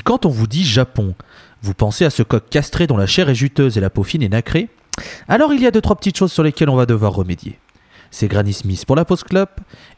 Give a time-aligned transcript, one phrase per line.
[0.00, 1.14] Quand on vous dit Japon,
[1.62, 4.22] vous pensez à ce coq castré dont la chair est juteuse et la peau fine
[4.22, 4.68] et nacrée,
[5.28, 7.58] alors il y a deux trois petites choses sur lesquelles on va devoir remédier.
[8.10, 9.48] C'est Granny Smith pour la Post Club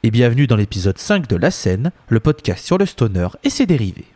[0.03, 3.67] et bienvenue dans l'épisode 5 de La Scène, le podcast sur le stoner et ses
[3.67, 4.07] dérivés.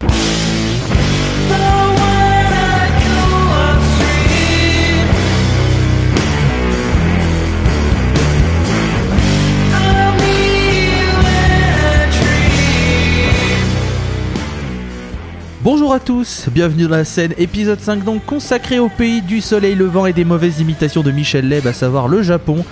[15.65, 19.77] Bonjour à tous, bienvenue dans la scène, épisode 5 donc consacré au pays du soleil
[19.77, 22.65] levant et des mauvaises imitations de Michel Leb, à savoir le Japon.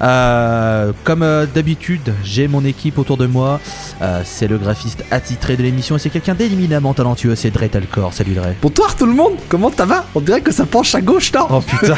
[0.00, 3.58] Euh, comme euh, d'habitude, j'ai mon équipe autour de moi.
[4.00, 8.12] Euh, c'est le graphiste attitré de l'émission et c'est quelqu'un d'éminemment talentueux, c'est Dre Talcor.
[8.12, 8.54] Salut Dre.
[8.62, 10.04] Bonsoir tout le monde, comment ça va?
[10.14, 11.96] On dirait que ça penche à gauche là Oh putain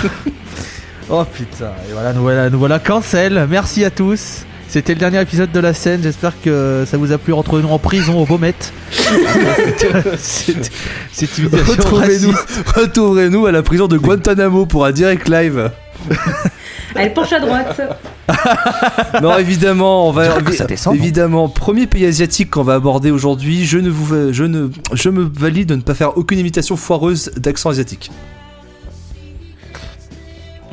[1.10, 3.46] Oh putain, et voilà, nous voilà, nous voilà cancel.
[3.50, 4.46] Merci à tous.
[4.68, 6.02] C'était le dernier épisode de la scène.
[6.02, 7.32] J'espère que ça vous a plu.
[7.32, 8.72] Retrouvez-nous en prison au Baumette.
[10.18, 10.70] C'est
[11.10, 15.70] c'est une Retrouvez-nous à la prison de Guantanamo pour un direct live.
[16.94, 17.80] Elle penche à droite.
[19.22, 23.64] Non, évidemment, on va descend, évidemment premier pays asiatique qu'on va aborder aujourd'hui.
[23.64, 27.30] Je ne vous je ne je me valide de ne pas faire aucune imitation foireuse
[27.36, 28.10] d'accent asiatique.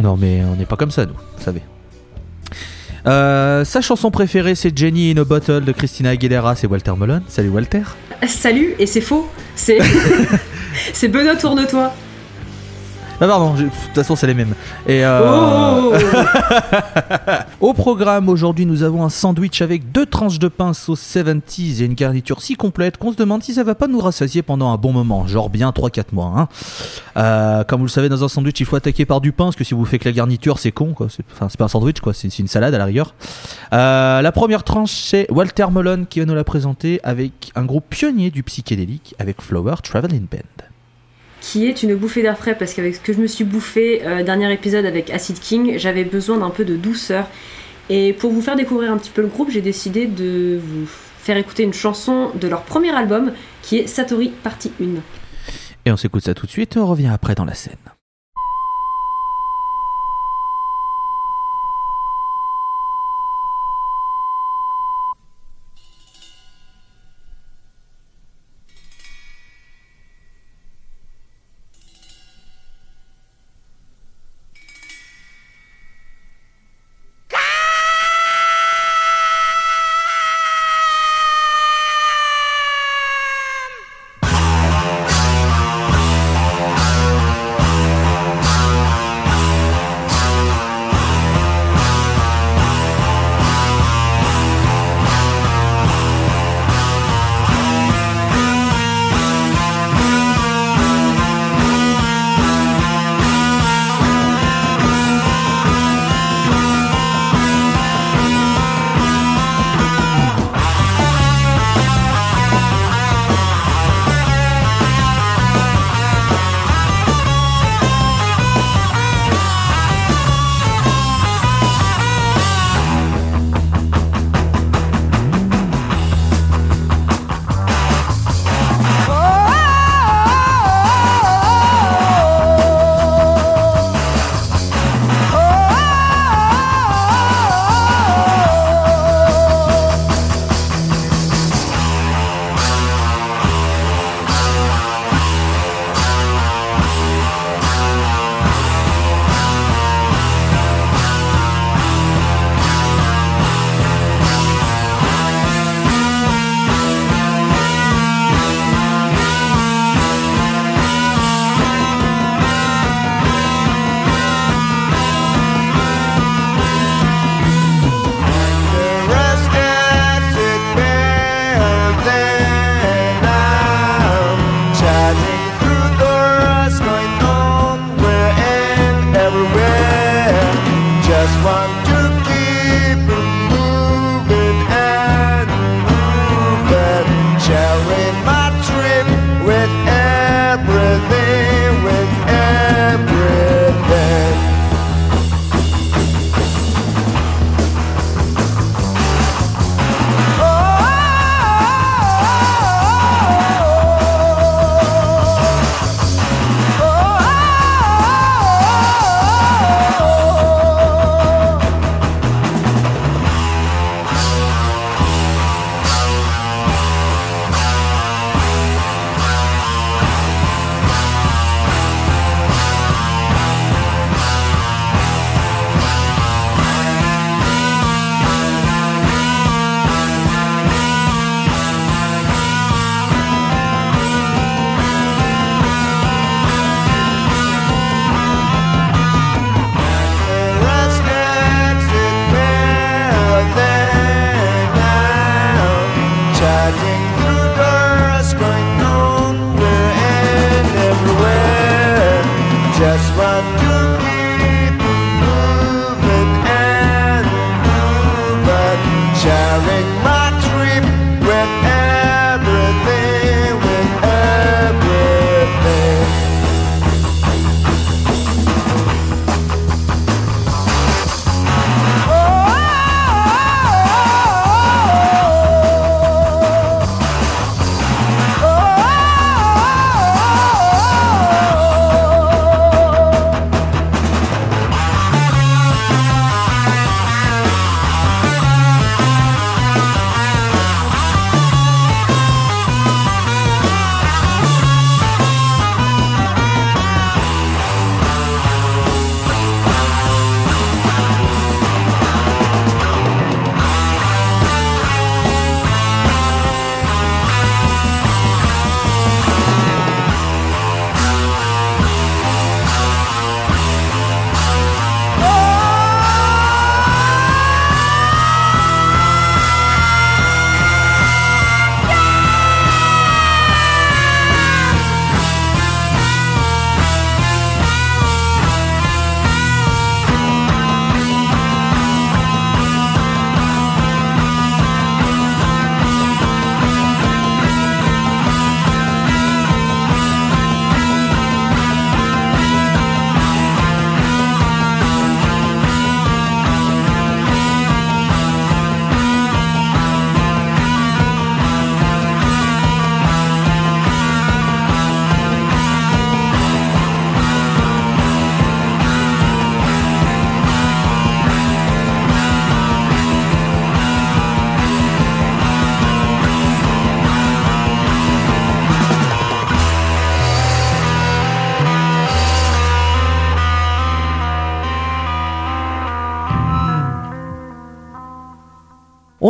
[0.01, 1.13] Non, mais on n'est pas comme ça, nous.
[1.13, 1.61] Vous savez.
[3.07, 6.55] Euh, sa chanson préférée, c'est Jenny in a Bottle de Christina Aguilera.
[6.55, 7.21] C'est Walter Mullen.
[7.27, 7.83] Salut Walter.
[8.27, 9.29] Salut, et c'est faux.
[9.55, 9.79] C'est.
[10.93, 11.93] c'est Benoît, tourne-toi.
[13.21, 14.53] Ah pardon, de toute façon c'est les mêmes.
[14.87, 15.93] Et euh, Oh
[17.61, 21.85] Au programme aujourd'hui, nous avons un sandwich avec deux tranches de pain sauce 70s et
[21.85, 24.77] une garniture si complète qu'on se demande si ça va pas nous rassasier pendant un
[24.77, 26.33] bon moment, genre bien 3-4 mois.
[26.35, 26.47] Hein.
[27.15, 29.55] Euh, comme vous le savez, dans un sandwich, il faut attaquer par du pain parce
[29.55, 31.07] que si vous faites que la garniture, c'est con quoi.
[31.09, 33.15] C'est- Enfin, c'est pas un sandwich quoi, c'est c'est une salade à la rigueur.
[33.73, 37.85] Euh, la première tranche, c'est Walter Mullen qui va nous la présenter avec un groupe
[37.89, 40.65] pionnier du psychédélique avec Flower Traveling Band.
[41.45, 44.23] Qui est une bouffée d'air frais parce qu'avec ce que je me suis bouffé, euh,
[44.23, 47.27] dernier épisode avec Acid King, j'avais besoin d'un peu de douceur.
[47.87, 50.87] Et pour vous faire découvrir un petit peu le groupe, j'ai décidé de vous
[51.19, 53.31] faire écouter une chanson de leur premier album
[53.61, 54.85] qui est Satori Partie 1.
[55.85, 57.94] Et on s'écoute ça tout de suite on revient après dans la scène.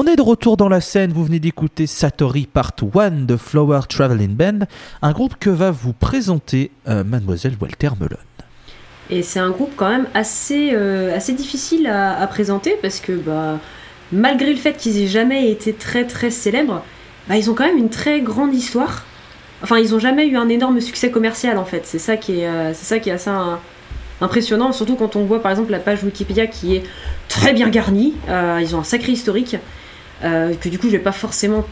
[0.05, 3.79] On est de retour dans la scène, vous venez d'écouter Satori Part 1 de Flower
[3.89, 4.59] Traveling Band,
[5.01, 8.17] un groupe que va vous présenter euh, Mademoiselle Walter Melon.
[9.09, 13.59] Et c'est un groupe quand même assez, euh, assez difficile à, présenter parce que bah,
[14.11, 16.83] malgré le fait qu'ils aient jamais été très très célèbres,
[17.27, 19.05] bah, ils ont quand même une très grande histoire.
[19.63, 21.81] Enfin, ils ont jamais eu un énorme succès commercial en fait.
[21.87, 23.31] C'est ça qui est, euh, ça qui est assez
[24.21, 26.83] impressionnant, surtout quand on voit par exemple la page Wikipédia qui est
[27.27, 28.13] très bien garnie.
[28.29, 29.55] Ils ont un sacré historique
[30.23, 31.65] euh, que du coup je vais pas forcément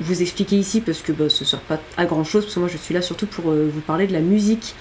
[0.00, 2.68] vous expliquer ici parce que bah, ça sert pas à grand chose parce que moi
[2.68, 4.74] je suis là surtout pour euh, vous parler de la musique.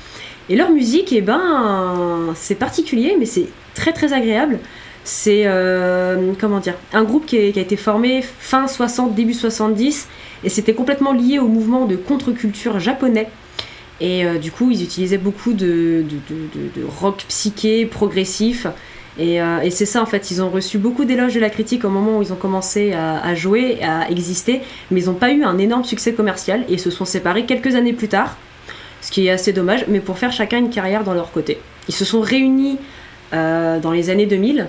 [0.49, 4.59] Et leur musique, eh ben, c'est particulier, mais c'est très très agréable.
[5.03, 10.07] C'est euh, comment dire un groupe qui, a été formé fin 60, début 70,
[10.43, 13.29] et c'était complètement lié au mouvement de contre-culture japonais.
[14.01, 18.65] Et du coup, ils utilisaient beaucoup de, de- de- de rock psyché progressif.
[19.19, 21.83] Et, euh, et c'est ça en fait, ils ont reçu beaucoup d'éloges de la critique
[21.83, 25.43] au moment où ils ont commencé à, jouer, à exister, mais ils n'ont pas eu
[25.43, 28.37] un énorme succès commercial et se sont séparés quelques années plus tard,
[29.01, 31.59] ce qui est assez dommage, mais pour faire chacun une carrière dans leur côté.
[31.89, 32.77] Ils se sont réunis
[33.33, 34.67] euh, dans les années 2000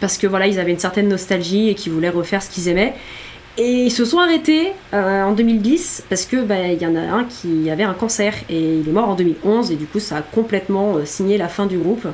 [0.00, 2.94] parce que voilà, ils avaient une certaine nostalgie et qu'ils voulaient refaire ce qu'ils aimaient.
[3.58, 7.00] Et ils se sont arrêtés euh, en 2010 parce que bah, il y en a
[7.00, 10.18] un qui avait un cancer et il est mort en 2011 et du coup ça
[10.18, 12.06] a complètement signé la fin du groupe.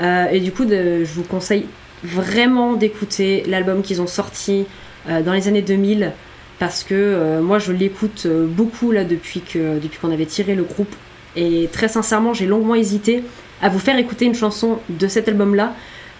[0.00, 1.66] Euh, et du coup, je vous conseille
[2.02, 4.66] vraiment d'écouter l'album qu'ils ont sorti
[5.08, 6.12] euh, dans les années 2000
[6.58, 10.94] parce que euh, moi je l'écoute beaucoup là depuis qu'on avait tiré le groupe.
[11.36, 13.22] Et très sincèrement j'ai longuement hésité
[13.62, 15.74] à vous faire écouter une chanson de cet album là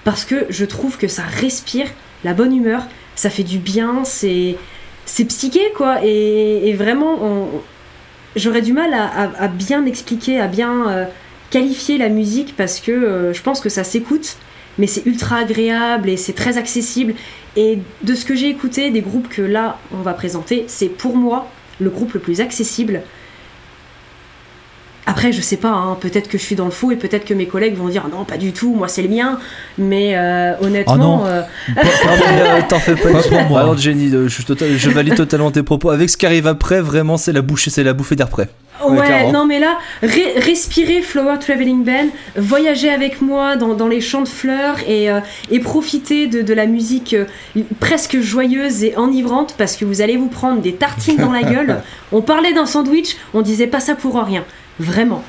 [0.04, 1.86] parce que je trouve que ça respire
[2.24, 4.56] la bonne humeur, ça fait du bien, c'est
[5.06, 6.04] psyché quoi.
[6.04, 7.50] Et, vraiment
[8.36, 11.08] j'aurais du mal à, bien expliquer, à bien
[11.50, 14.36] qualifier la musique parce que euh, je pense que ça s'écoute
[14.78, 17.14] mais c'est ultra agréable et c'est très accessible.
[17.56, 21.16] Et de ce que j'ai écouté des groupes que là on va présenter c'est pour
[21.16, 21.48] moi
[21.80, 23.02] le groupe le plus accessible
[25.06, 27.34] après, je sais pas, hein, peut-être que je suis dans le faux et peut-être que
[27.34, 29.38] mes collègues vont dire non, pas du tout, moi c'est le mien.
[29.78, 31.26] Mais euh, honnêtement, Oh non.
[31.26, 31.42] euh,
[31.76, 33.10] euh, T'en fais pas.
[33.10, 33.60] Pas pour moi.
[33.60, 35.90] Alors, Jenny, je, total- je valide totalement tes propos.
[35.90, 38.48] Avec ce qui arrive après, vraiment, c'est la bouchée, c'est la bouffée d'air frais.
[38.88, 44.00] Ouais, non mais là, ré- respirez Flower Traveling Band, voyagez avec moi dans, dans les
[44.00, 47.26] champs de fleurs et, euh, et profitez de, de la musique euh,
[47.78, 51.82] presque joyeuse et enivrante parce que vous allez vous prendre des tartines dans la gueule.
[52.10, 54.44] On parlait d'un sandwich, on disait pas ça pour rien,
[54.80, 55.22] vraiment.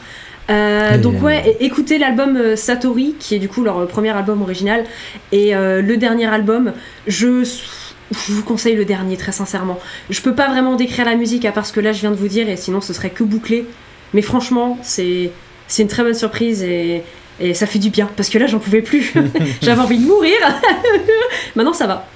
[0.50, 4.10] Euh, donc ouais, é- écoutez l'album euh, Satori, qui est du coup leur euh, premier
[4.10, 4.84] album original,
[5.32, 6.74] et euh, le dernier album,
[7.08, 9.80] je, je vous conseille le dernier très sincèrement.
[10.10, 12.16] Je peux pas vraiment décrire la musique à part ce que là je viens de
[12.18, 13.66] vous dire, et sinon ce serait que bouclé.
[14.14, 15.32] Mais franchement, c'est
[15.68, 17.04] c'est une très bonne surprise et,
[17.40, 19.14] et ça fait du bien parce que là j'en pouvais plus.
[19.62, 20.36] J'avais envie de mourir.
[21.56, 22.08] Maintenant ça va.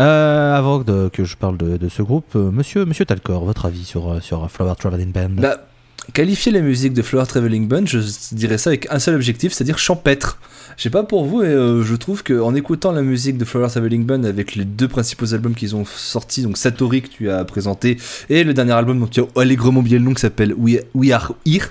[0.00, 4.10] Euh, avant que je parle de, ce groupe, euh, monsieur, monsieur Talcor, votre avis sur,
[4.10, 5.66] euh, sur Flower Traveling Band Bah,
[6.14, 8.00] qualifier la musique de Flower Traveling Band, je
[8.32, 10.38] dirais ça avec un seul objectif, c'est-à-dire champêtre.
[10.78, 13.68] Je sais pas pour vous, mais je trouve que en écoutant la musique de Flower
[13.68, 17.44] Traveling Band avec les deux principaux albums qu'ils ont sortis, donc Satori que tu as
[17.44, 17.98] présenté,
[18.30, 21.10] et le dernier album dont tu as allègrement oublié le nom qui s'appelle We, We
[21.12, 21.66] Are Here.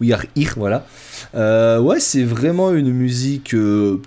[0.00, 0.86] We Are Here, voilà.
[1.34, 3.56] Ouais, c'est vraiment une musique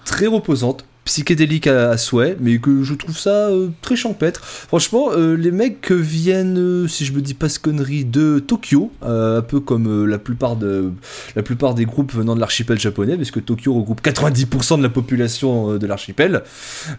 [0.06, 4.42] très reposante, psychédélique à, souhait, mais que je trouve ça euh, très champêtre.
[4.44, 8.92] Franchement, euh, les mecs viennent, euh, si je me dis pas ce connerie, de Tokyo,
[9.02, 10.92] un peu comme la, plupart de,
[11.36, 14.90] la plupart des groupes venant de l'archipel japonais, parce que Tokyo regroupe 90% de la
[14.90, 16.44] population de l'archipel.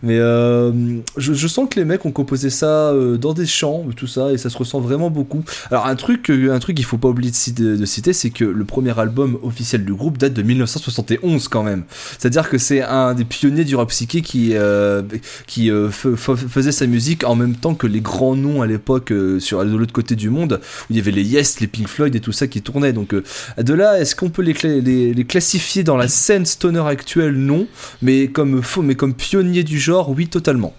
[0.02, 4.38] Mais je, sens que les mecs ont composé ça dans des champs, tout ça, et
[4.38, 5.44] ça se ressent vraiment beaucoup.
[5.70, 8.64] Alors un truc, un truc qu'il faut pas oublier de de citer, c'est que le
[8.64, 11.84] premier album officiel du groupe date de 1971 quand même.
[12.18, 15.02] C'est-à-dire que c'est un des pionniers du rap qui, euh,
[15.46, 19.40] qui euh, faisait sa musique en même temps que les grands noms à l'époque euh,
[19.40, 22.14] sur de l'autre côté du monde, où il y avait les Yes, les Pink Floyd
[22.14, 22.92] et tout ça qui tournaient.
[22.92, 26.86] Donc de là, est-ce qu'on peut les, cla- les, les classifier dans la scène stoner
[26.86, 27.34] actuelle?
[27.34, 27.66] Non,
[28.02, 30.74] mais comme mais comme pionnier du genre, oui, totalement.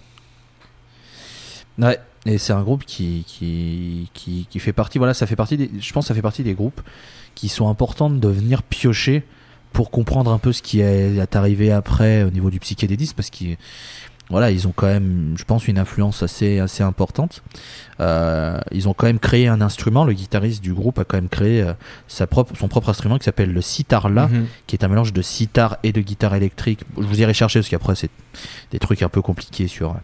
[1.78, 5.70] Ouais, et c'est un groupe qui, qui, qui, qui fait partie, voilà, ça fait partie
[5.80, 6.80] je pense que ça fait partie des groupes
[7.34, 9.24] qui sont importants de venir piocher
[9.72, 13.56] pour comprendre un peu ce qui est, arrivé après au niveau du psychédélisme, parce qu'ils
[14.30, 17.42] voilà, ils ont quand même, je pense, une influence assez, assez importante.
[18.00, 21.28] Euh, ils ont quand même créé un instrument, le guitariste du groupe a quand même
[21.28, 21.74] créé euh,
[22.08, 24.46] sa propre, son propre instrument qui s'appelle le sitar-la, Mhm.
[24.66, 26.80] qui est un mélange de sitar et de guitare électrique.
[26.96, 28.10] Je vous irai chercher parce qu'après c'est
[28.70, 29.94] des trucs un peu compliqués sur euh,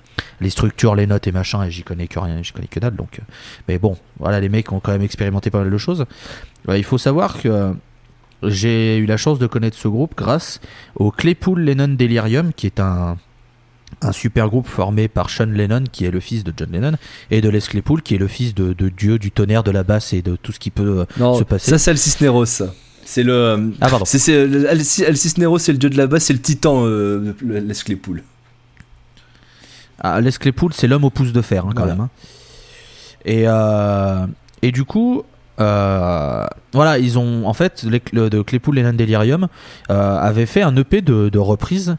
[0.43, 2.97] les structures, les notes et machin, et j'y connais que rien, j'y connais que dalle.
[2.97, 3.21] Donc,
[3.67, 6.05] mais bon, voilà, les mecs ont quand même expérimenté pas mal de choses.
[6.69, 7.75] Il faut savoir que
[8.43, 10.61] j'ai eu la chance de connaître ce groupe grâce
[10.97, 13.17] au Claypool Lennon Delirium, qui est un
[14.03, 16.93] un super groupe formé par Sean Lennon, qui est le fils de John Lennon,
[17.31, 19.83] et de Les Claypool, qui est le fils de, de Dieu, du tonnerre, de la
[19.83, 21.71] basse et de tout ce qui peut euh, Non, se passer.
[21.71, 22.45] ça c'est Cisneros.
[22.45, 22.75] ça.
[23.07, 23.73] C'est le.
[23.81, 24.05] Ah, pardon.
[24.05, 27.35] C'est, c'est, El, El Cisneros, c'est le dieu de la basse, c'est le titan, euh,
[27.41, 28.23] le- Les Claypool.
[30.01, 31.95] Ah, Les Claypool, c'est l'homme au pouce de fer, hein, quand Voilà.
[31.95, 32.03] même.
[32.03, 32.11] hein.
[33.25, 34.27] Et, euh,
[34.63, 35.23] et du coup,
[35.61, 37.47] euh, voilà, ils ont.
[37.47, 39.49] En fait, les, le, de Claypool Lennon Delirium
[39.91, 41.97] euh, avait fait un EP de, de reprise.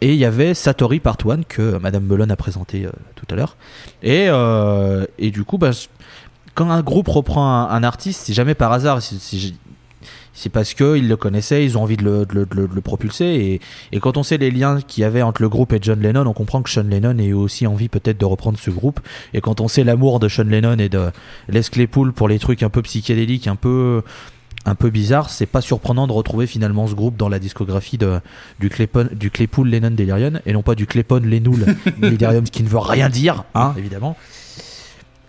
[0.00, 3.36] Et il y avait Satori Part 1 que Madame Melon a présenté euh, tout à
[3.36, 3.56] l'heure.
[4.02, 4.28] Et,
[5.18, 5.70] et du coup, bah,
[6.54, 9.00] quand un groupe reprend un, artiste, c'est jamais par hasard.
[9.02, 9.54] C'est-
[10.36, 13.24] C'est parce qu'ils le connaissaient, ils ont envie de le, le- le- propulser.
[13.24, 13.60] Et,
[13.96, 16.26] et quand on sait les liens qu'il y avait entre le groupe et John Lennon,
[16.26, 18.98] on comprend que Sean Lennon ait aussi envie peut-être de reprendre ce groupe.
[19.32, 21.10] Et quand on sait l'amour de Sean Lennon et de
[21.48, 24.02] Les Claypool pour les trucs un peu psychédéliques, un peu
[24.66, 28.18] un peu bizarres, c'est pas surprenant de retrouver finalement ce groupe dans la discographie de,
[28.60, 31.66] du, Claypon, Claypool Lennon Delirium et non pas du Claypon Lennoul
[31.98, 34.16] Delirium, ce qui ne veut rien dire, hein, évidemment.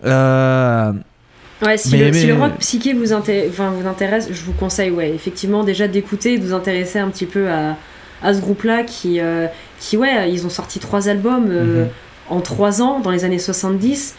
[0.05, 0.93] Euh,
[1.65, 4.41] Ouais, si, Mais- le, si mais- le rock psyché vous, inté- enfin, vous intéresse, je
[4.43, 7.75] vous conseille, ouais, effectivement, déjà d'écouter et de vous intéresser un petit peu à,
[8.21, 9.47] à ce groupe-là qui, euh,
[9.79, 11.89] qui, ouais, ils ont sorti trois albums euh, Mhm.
[12.29, 14.15] en trois ans, dans les années 70.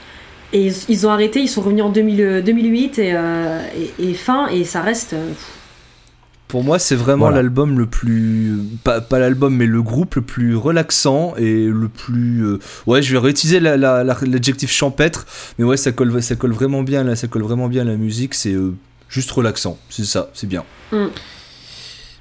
[0.53, 3.61] Et ils, ils ont arrêté, ils sont revenus en 2000, euh, 2008 et, euh,
[3.99, 5.15] et, et fin, et ça reste.
[6.49, 7.39] Pour moi, c'est vraiment Voilà.
[7.39, 8.57] l'album le plus.
[8.85, 12.45] Pas, pas l'album, mais le groupe le plus relaxant et le plus.
[12.47, 15.27] euh, Ouais, je vais réutiliser la- la- la- l'adjectif champêtre,
[15.59, 17.97] mais ouais, ça colle, ça colle vraiment bien, là, ça colle vraiment bien à la
[17.97, 18.75] musique, c'est euh,
[19.09, 20.63] juste relaxant, c'est ça, c'est bien.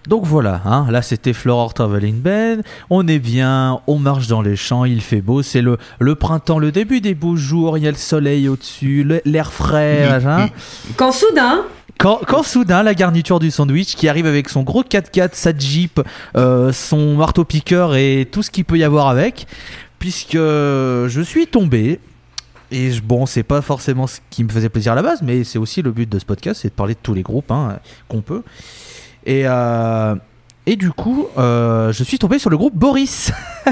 [0.07, 2.57] Donc voilà, hein, là c'était Floror Traveling Band,
[2.91, 6.59] on est bien, on marche dans les champs, il fait beau, c'est le, le printemps,
[6.59, 10.49] le début des beaux jours, il y a le soleil au-dessus, l'air frais, machin.
[10.95, 11.63] Quand soudain,
[11.97, 16.01] Quand, quand soudain la garniture du sandwich qui arrive avec son gros 4x4, sa Jeep,
[16.35, 19.47] euh, son marteau-piqueur et tout ce qu'il peut y avoir avec,
[19.97, 21.99] puisque je suis tombé.
[22.71, 25.43] Et je- bon, c'est pas forcément ce qui me faisait plaisir à la base, mais
[25.43, 27.77] c'est aussi le but de ce podcast, c'est de parler de tous les groupes hein,
[28.09, 28.41] qu'on peut.
[29.25, 30.15] Et, euh,
[30.65, 33.31] et du coup, euh, je suis tombé sur le groupe Boris.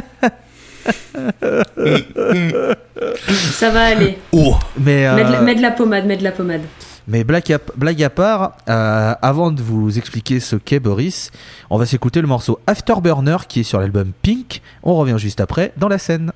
[3.51, 4.17] ça va aller.
[4.31, 6.61] Oh Mais, Mets, de la, mets de la pommade, mets de la pommade.
[7.07, 7.51] Mais blague
[8.03, 11.31] à, part, euh, avant de vous expliquer ce qu'est Boris,
[11.69, 14.61] on va s'écouter le morceau Afterburner qui est sur l'album Pink.
[14.83, 16.31] On revient juste après dans la scène.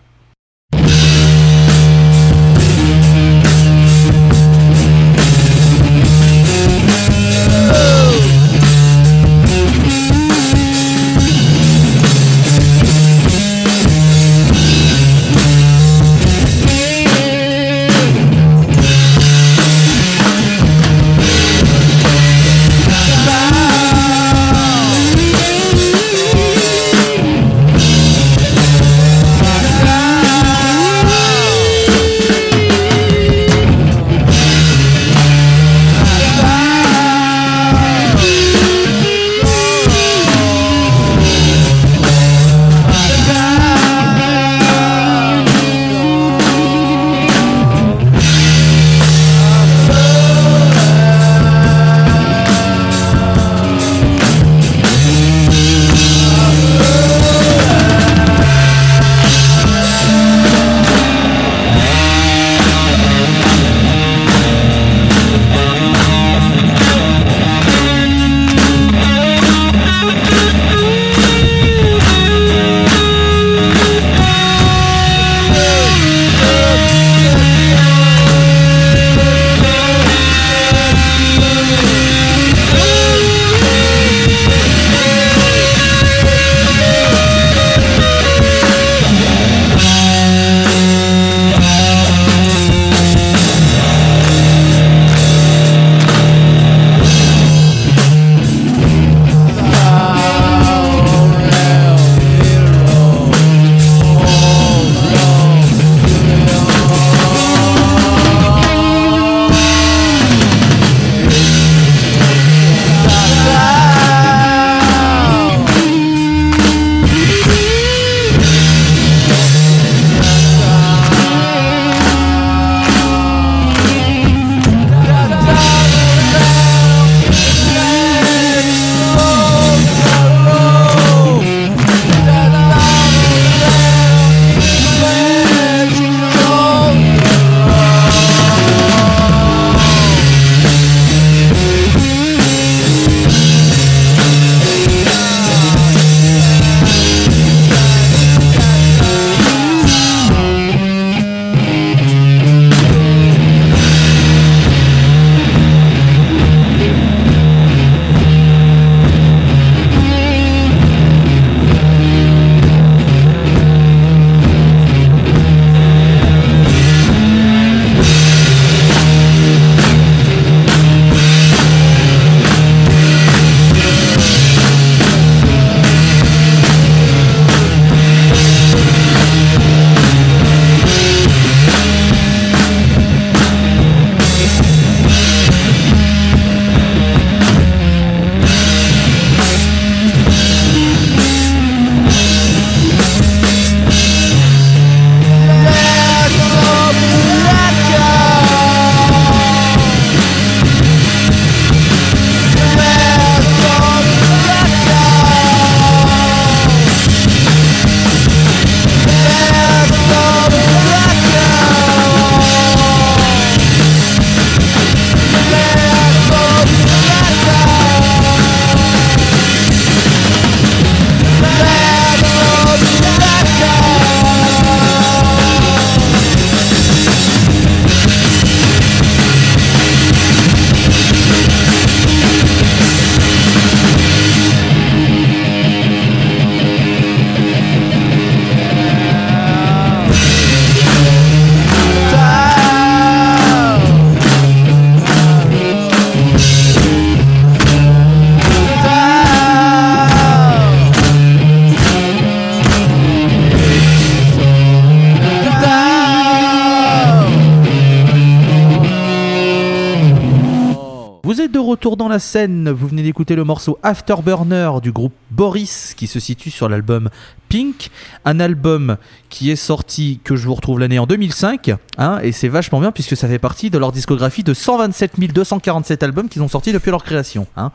[262.20, 267.10] Scène, vous venez d'écouter le morceau Afterburner du groupe Boris qui se situe sur l'album
[267.50, 267.90] Pink,
[268.25, 268.98] un album
[269.30, 272.92] qui est sorti, que je vous retrouve l'année en 2005, hein, et c'est vachement bien
[272.92, 276.92] puisque ça fait partie de leur discographie de 127 247 albums qu'ils ont sortis depuis
[276.92, 277.48] leur création.
[277.56, 277.72] hein.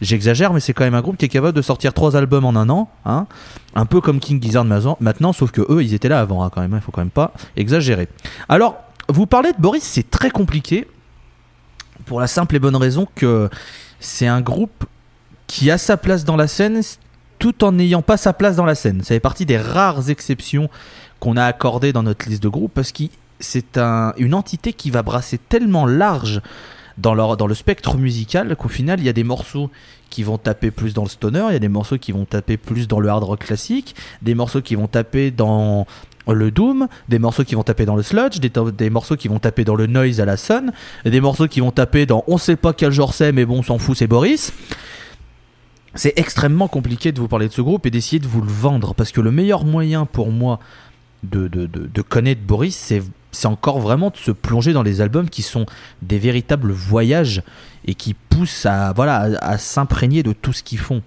[0.00, 2.54] J'exagère, mais c'est quand même un groupe qui est capable de sortir trois albums en
[2.56, 3.26] un an, hein,
[3.74, 6.72] un peu comme King Gizzard maintenant- sauf que eux, ils étaient là avant, quand même,
[6.74, 8.08] il faut quand même pas exagérer.
[8.48, 8.76] Alors,
[9.08, 10.86] vous parlez de Boris, c'est très compliqué,
[12.08, 13.48] pour la simple et bonne raison que
[14.00, 14.84] c'est un groupe
[15.46, 16.80] qui a sa place dans la scène
[17.38, 19.00] tout en n'ayant pas sa place dans la scène.
[19.02, 20.68] Ça fait partie des rares exceptions
[21.20, 23.04] qu'on a accordées dans notre liste de groupes parce que
[23.38, 26.40] c'est un- une entité qui va brasser tellement large
[26.96, 29.70] dans, leur, dans le spectre musical qu'au final il y a des morceaux
[30.10, 32.56] qui vont taper plus dans le stoner, il y a des morceaux qui vont taper
[32.56, 35.86] plus dans le hard rock classique, des morceaux qui vont taper dans
[36.32, 39.38] le doom, des morceaux qui vont taper dans le sludge, des, des morceaux qui vont
[39.38, 40.72] taper dans le noise à la sun,
[41.04, 43.62] des morceaux qui vont taper dans on sait pas quel genre c'est mais bon on
[43.62, 44.52] s'en fout c'est Boris.
[45.94, 48.94] C'est extrêmement compliqué de vous parler de ce groupe et d'essayer de vous le vendre
[48.94, 50.60] parce que le meilleur moyen pour moi
[51.24, 55.28] de, de, de, connaître Boris c'est c'est encore vraiment de se plonger dans les albums
[55.28, 55.66] qui sont
[56.02, 57.42] des véritables voyages
[57.86, 61.02] et qui poussent à voilà à, s'imprégner de tout ce qu'ils font.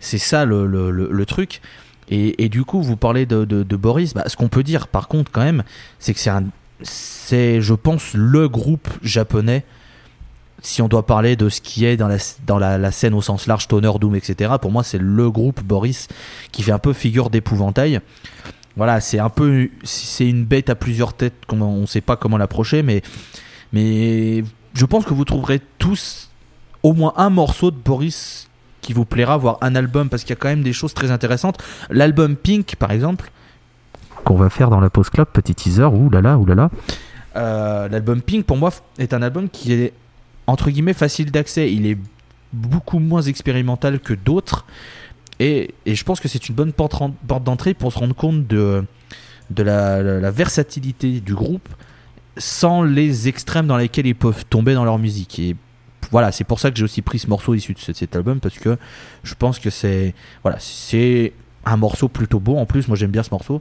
[0.00, 1.62] C'est ça le, le- le truc.
[2.10, 4.14] Et, du coup, vous parlez de, de, Boris.
[4.14, 5.64] Bah, ce qu'on peut dire, par contre, quand même,
[5.98, 6.20] c'est que
[6.82, 9.64] c'est je pense, le groupe japonais.
[10.60, 13.46] Si on doit parler de ce qui est dans la, dans la, scène au sens
[13.46, 14.54] large, Stoner, Doom, etc.
[14.60, 16.08] Pour moi, c'est le groupe Boris
[16.52, 18.00] qui fait un peu figure d'épouvantail.
[18.76, 21.34] Voilà, c'est un peu, c'est une bête à plusieurs têtes.
[21.52, 23.02] On ne sait pas comment l'approcher, mais,
[23.72, 24.42] mais
[24.74, 26.30] je pense que vous trouverez tous
[26.82, 28.48] au moins un morceau de Boris
[28.84, 31.10] qui vous plaira, voire un album, parce qu'il y a quand même des choses très
[31.10, 31.58] intéressantes.
[31.90, 33.30] L'album Pink, par exemple,
[34.24, 36.70] qu'on va faire dans la pause club, petit teaser, là là.
[37.36, 39.92] Euh, L'album Pink, pour moi, est un album qui est
[40.46, 41.72] entre guillemets facile d'accès.
[41.72, 41.98] Il est
[42.52, 44.64] beaucoup moins expérimental que d'autres.
[45.40, 46.94] Et, et je pense que c'est une bonne porte,
[47.26, 48.84] porte d'entrée pour se rendre compte de,
[49.50, 51.68] de la, la- la versatilité du groupe
[52.36, 55.38] sans les extrêmes dans lesquels ils peuvent tomber dans leur musique.
[55.38, 55.56] Et
[56.14, 58.38] voilà, c'est pour ça que j'ai aussi pris ce morceau issu de ce- cet album
[58.38, 58.76] parce que
[59.24, 61.32] je pense que c'est voilà, c'est
[61.64, 62.86] un morceau plutôt beau en plus.
[62.86, 63.60] Moi j'aime bien ce morceau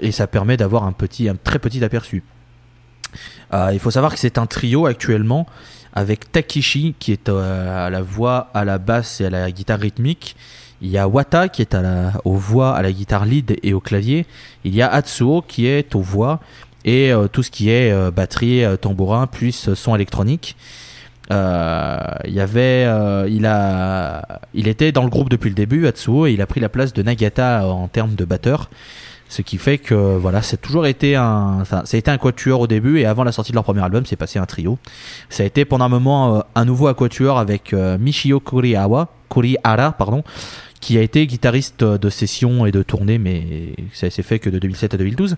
[0.00, 2.22] et ça permet d'avoir un petit, un très petit aperçu.
[3.52, 5.46] Euh, il faut savoir que c'est un trio actuellement
[5.92, 9.78] avec Takishi qui est euh, à la voix, à la basse et à la guitare
[9.78, 10.36] rythmique.
[10.80, 11.76] Il y a Wata qui est
[12.24, 14.26] aux voix, à la guitare lead et au clavier.
[14.64, 16.40] Il y a Atsuo qui est aux voix
[16.84, 20.56] et euh, tout ce qui est batterie, tambourin, plus euh, son électronique.
[21.30, 25.86] Euh, il y avait, euh, il a, il était dans le groupe depuis le début,
[25.86, 28.70] Atsuo, et il a pris la place de Nagata en termes de batteur.
[29.28, 32.66] Ce qui fait que voilà, c'est toujours été un, ça a été un quatuor au
[32.66, 34.78] début et avant la sortie de leur premier album, c'est passé un trio.
[35.30, 40.22] Ça a été pendant un moment euh, un nouveau quatuor avec Michio Kuriawa, Kurihara, pardon,
[40.80, 44.58] qui a été guitariste de session et de tournée, mais ça s'est fait que de
[44.58, 45.36] 2007 à 2012.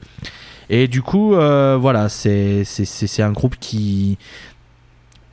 [0.68, 4.18] Et du coup, voilà, c'est c'est un groupe qui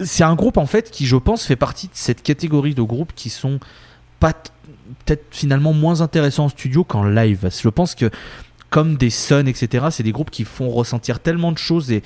[0.06, 3.14] c'est un groupe en fait qui, je pense, fait partie de cette catégorie de groupes
[3.16, 3.60] qui sont
[4.20, 4.34] pas
[5.06, 7.50] peut-être finalement moins intéressants en studio qu'en live.
[7.62, 8.10] Je pense que
[8.70, 12.02] comme des Sun, etc., c'est des groupes qui font ressentir tellement de choses et,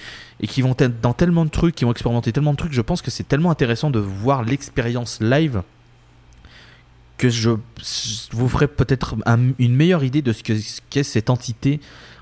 [0.47, 2.73] qui vont être dans tellement de trucs, qui vont expérimenter tellement de trucs.
[2.73, 5.61] Je pense que c'est tellement intéressant de voir l'expérience live
[7.17, 7.51] que je,
[8.31, 10.43] vous ferai peut-être un- une meilleure idée de ce
[10.89, 11.79] qu'est cette entité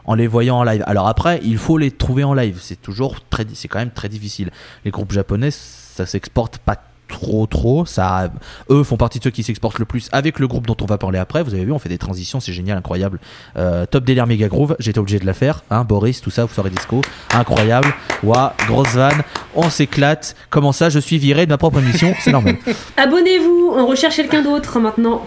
[0.08, 0.84] en les voyant en live.
[0.88, 2.60] Alors après, il faut les trouver en live.
[2.62, 4.52] C'est toujours très, c'est quand même très difficile.
[4.84, 7.86] Les groupes japonais, ça s'exporte pas trop trop.
[7.86, 8.30] Ça,
[8.70, 10.98] eux font partie de ceux qui s'exportent le plus avec le groupe dont on va
[10.98, 11.44] parler après.
[11.44, 13.20] Vous avez vu, on fait des transitions, c'est génial, incroyable.
[13.58, 15.64] Euh, top délire méga groove, j'étais obligé de la faire.
[15.70, 17.02] Hein, Boris, tout ça, vous serez disco,
[17.34, 17.94] incroyable.
[18.24, 19.22] Ouah, grosse vanne,
[19.56, 20.36] on s'éclate.
[20.50, 22.58] Comment ça, je suis viré de ma propre émission, c'est normal.
[22.98, 25.26] Abonnez-vous, on recherche quelqu'un d'autre maintenant.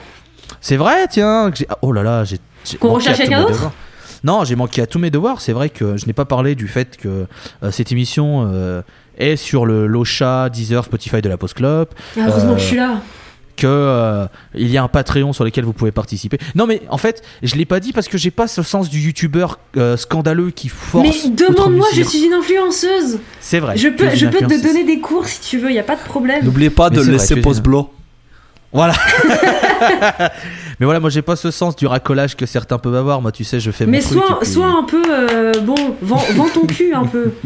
[0.61, 1.51] C'est vrai, tiens.
[1.83, 2.39] Oh là là, j'ai.
[2.79, 3.71] Qu'on recherche quelqu'un d'autre.
[4.25, 5.41] Non, j'ai manqué à tous mes devoirs.
[5.41, 7.27] C'est vrai que je n'ai pas parlé du fait que
[7.63, 8.83] euh, cette émission euh,
[9.17, 12.67] est sur le Locha, Deezer, Spotify de la Post Club, Ah, heureusement Euh, que je
[12.67, 13.01] suis là.
[13.57, 16.39] que euh, il y a un Patreon sur lequel vous pouvez participer.
[16.55, 19.01] Non, mais en fait, je l'ai pas dit parce que j'ai pas ce sens du
[19.01, 21.05] youtubeur euh, scandaleux qui force.
[21.05, 23.19] Mais demande-moi, je suis une influenceuse.
[23.41, 23.77] C'est vrai.
[23.77, 26.03] Je peux, je peux te donner des cours si tu veux, y a pas de
[26.03, 26.45] problème.
[26.45, 27.91] N'oubliez pas Mais de laisser pause blanc.
[28.73, 28.95] Voilà.
[30.81, 33.21] mais voilà, moi j'ai pas ce sens du racolage que certains peuvent avoir.
[33.23, 34.19] Moi, tu sais, je fais mon Mais truc.
[34.19, 37.33] sois, et puis- sois un peu, euh, bon, vends, vends ton cul un peu.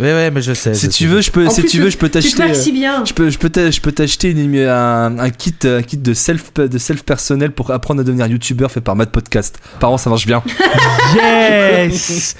[0.00, 0.74] Ouais, ouais, mais je sais.
[0.74, 1.10] Si je tu sais.
[1.10, 2.40] veux, je peux, En si plus, tu veux, je peux t'acheter.
[2.40, 3.04] euh, si bien.
[3.04, 6.54] Je peux, je peux je peux t'acheter une- un, un kit, un kit de self,
[6.54, 9.58] de self personnel pour apprendre à devenir youtubeur fait par Mad Podcast.
[9.80, 10.40] Par an, ça marche bien.
[11.16, 12.36] Yes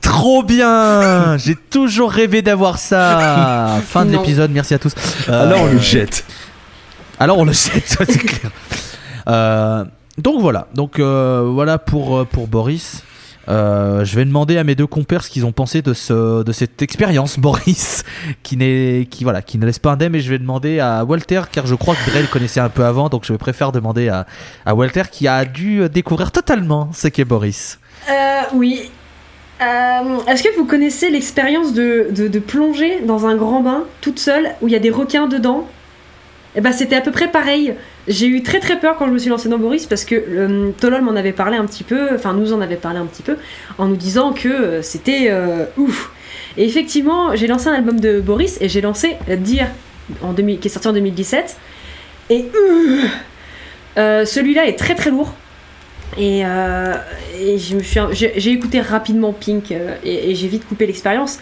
[0.00, 3.80] Trop bien J'ai toujours rêvé d'avoir ça.
[3.84, 4.92] Fin de l'épisode, merci à tous.
[5.28, 6.24] Euh, Alors on le jette.
[7.18, 8.52] Alors on le jette, ça, c'est clair.
[9.28, 9.84] Euh,
[10.18, 13.02] donc voilà, donc euh, voilà pour euh, pour Boris.
[13.48, 16.80] Je vais demander à mes deux compères ce qu'ils ont pensé de ce de cette
[16.80, 18.04] expérience Boris
[18.42, 21.42] qui n'est qui voilà qui ne laisse pas indemne et je vais demander à Walter
[21.50, 24.26] car je crois que Dre le connaissait un peu avant donc je préfère demander à,
[24.64, 27.78] à Walter qui a dû découvrir totalement ce qu'est Boris.
[28.10, 28.90] Euh, oui.
[29.60, 34.56] Est-ce que vous connaissez l'expérience de, de, de plonger dans un grand bain toute seule
[34.60, 35.68] où il y a des requins dedans?
[36.54, 37.74] Eh ben c'était à peu près pareil.
[38.08, 40.70] J'ai eu très très peur quand je me suis lancée dans Boris parce que euh,
[40.78, 43.36] Tolol m'en avait parlé un petit peu, enfin nous en avait parlé un petit peu
[43.78, 46.10] en nous disant que euh, c'était euh, ouf.
[46.58, 49.68] Et effectivement, j'ai lancé un album de Boris et j'ai lancé Dire
[50.22, 51.56] en 2000, qui est sorti en 2017
[52.28, 52.46] et
[53.96, 55.32] euh, celui-là est très très lourd.
[56.18, 61.38] Et, et j'ai écouté rapidement Pink et, et j'ai vite coupé l'expérience.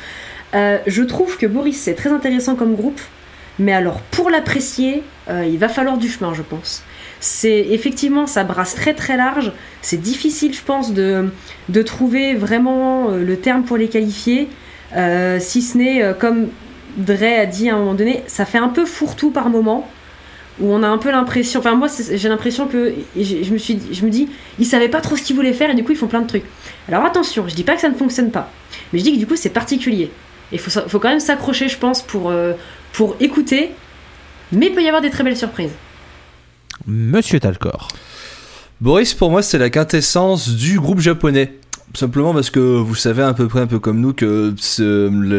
[0.53, 3.01] Je trouve que Boris c'est très intéressant comme groupe,
[3.61, 6.83] mais alors pour l'apprécier, euh, il va falloir du chemin, je pense.
[7.21, 9.53] C'est effectivement ça brasse très très large.
[9.83, 11.31] C'est difficile, je pense, de,
[11.69, 14.49] de trouver vraiment euh, le terme pour les qualifier,
[14.97, 16.49] euh, si ce n'est comme
[16.97, 19.89] Dre a dit à un moment donné, ça fait un peu fourre-tout par moment
[20.59, 24.05] où on a un peu l'impression, enfin moi j'ai l'impression que je, me suis, je
[24.05, 26.09] me dis, ils savaient pas trop ce qu'ils voulaient faire et du coup ils font
[26.09, 26.45] plein de trucs.
[26.89, 28.51] Alors attention, je dis pas que ça ne fonctionne pas,
[28.93, 30.11] mais je dis que du coup c'est particulier.
[30.53, 32.33] Il faut, quand même s'accrocher, je pense, pour,
[32.93, 33.71] pour écouter,
[34.53, 35.71] mais il peut y avoir des très belles surprises.
[36.87, 37.89] Monsieur Talcor.
[38.81, 41.55] Boris, pour moi, c'est la quintessence du groupe japonais.
[41.93, 44.55] Simplement parce que vous savez à peu près un peu comme nous que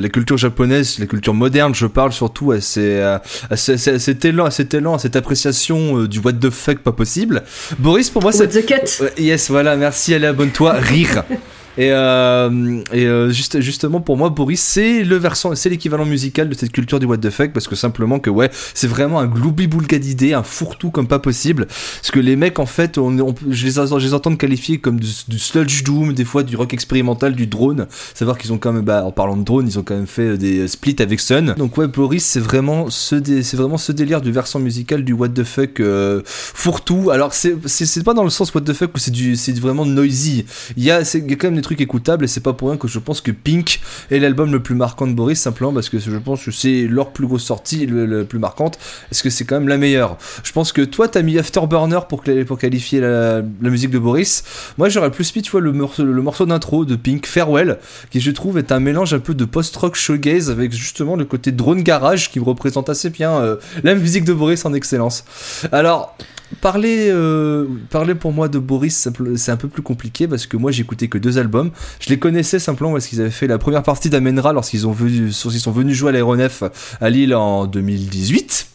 [0.02, 4.00] la culture japonaise, la culture moderne, je parle surtout à, ces, à, à ce- à
[4.00, 7.44] cet élan, à cet élan, à cette appréciation euh, du what the fuck pas possible.
[7.80, 11.24] Boris, pour moi, What c'est the cut Yes, voilà, merci, allez, abonne-toi, rire.
[11.78, 16.50] Et, euh, et euh, juste, justement, pour moi, Boris, c'est le versant, c'est l'équivalent musical
[16.50, 19.28] de cette culture du what the fuck, parce que simplement que, ouais, c'est vraiment un
[19.28, 21.68] gloubi-boulga d'idées, un fourre-tout comme pas possible.
[21.68, 25.00] Parce que les mecs, en fait, on, on- je, les, je les entends qualifier comme
[25.00, 25.08] du,
[25.38, 27.88] sludge doom, des fois du rock expérimental, du drone.
[28.14, 30.38] Savoir qu'ils ont quand même, bah, en parlant de drone, ils ont quand même fait
[30.38, 31.56] des splits avec Sun.
[31.58, 35.30] Donc, ouais, Boris, c'est vraiment ce, c'est vraiment ce délire du versant musical du what
[35.30, 37.12] the fuck euh, fourre-tout.
[37.12, 39.86] Alors, c'est, c'est, pas dans le sens what the fuck où c'est du, c'est vraiment
[39.86, 40.46] noisy.
[40.76, 42.88] Il y a, c'est, quand même des trucs écoutables et c'est pas pour rien que
[42.88, 46.18] je pense que Pink est l'album le plus marquant de Boris, simplement parce que je
[46.18, 49.68] pense que c'est leur plus grosse sortie, le, plus marquante, parce que c'est quand même
[49.68, 50.18] la meilleure?
[50.44, 54.44] Je pense que toi, t'as mis Afterburner pour, qualifier la, musique de Boris.
[54.78, 57.78] Moi, j'aurais plus mis, tu vois, le morceau, le d'intro de Pink, Farewell,
[58.10, 61.52] qui je trouve est un mélange un peu de post-rock shoegaze avec justement le côté
[61.52, 65.24] drone garage qui me représente assez bien euh, la musique de Boris en excellence.
[65.72, 66.16] Alors,
[66.60, 70.72] Parler, euh, parler pour moi de Boris, c'est un peu plus compliqué parce que moi
[70.72, 71.72] j'écoutais que deux albums.
[72.00, 75.96] Je les connaissais simplement parce qu'ils avaient fait la première partie d'Amenra lorsqu'ils sont venus
[75.96, 76.64] jouer à l'aéronef
[77.00, 78.71] à Lille en 2018.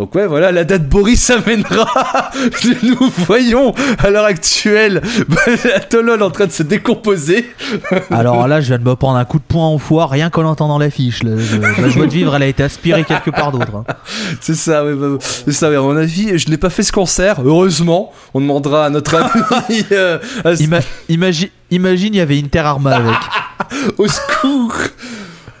[0.00, 2.30] Donc ouais, voilà la date Boris amènera.
[2.82, 7.44] Nous voyons à l'heure actuelle bah, la Tolol en train de se décomposer.
[8.10, 10.44] Alors là, je viens de me prendre un coup de poing en foie rien qu'en
[10.46, 11.22] entendant l'affiche.
[11.22, 13.76] La joie de vivre, elle a été aspirée quelque part d'autre.
[13.76, 13.84] hein.
[14.40, 15.68] C'est ça, ouais, bah, c'est ça.
[15.68, 17.36] ouais, à mon avis, je n'ai pas fait ce concert.
[17.44, 22.60] Heureusement, on demandera à notre ami euh, à- Ima- imagi- imagine, il y avait Inter
[22.60, 23.18] Arma avec.
[23.98, 24.74] Au secours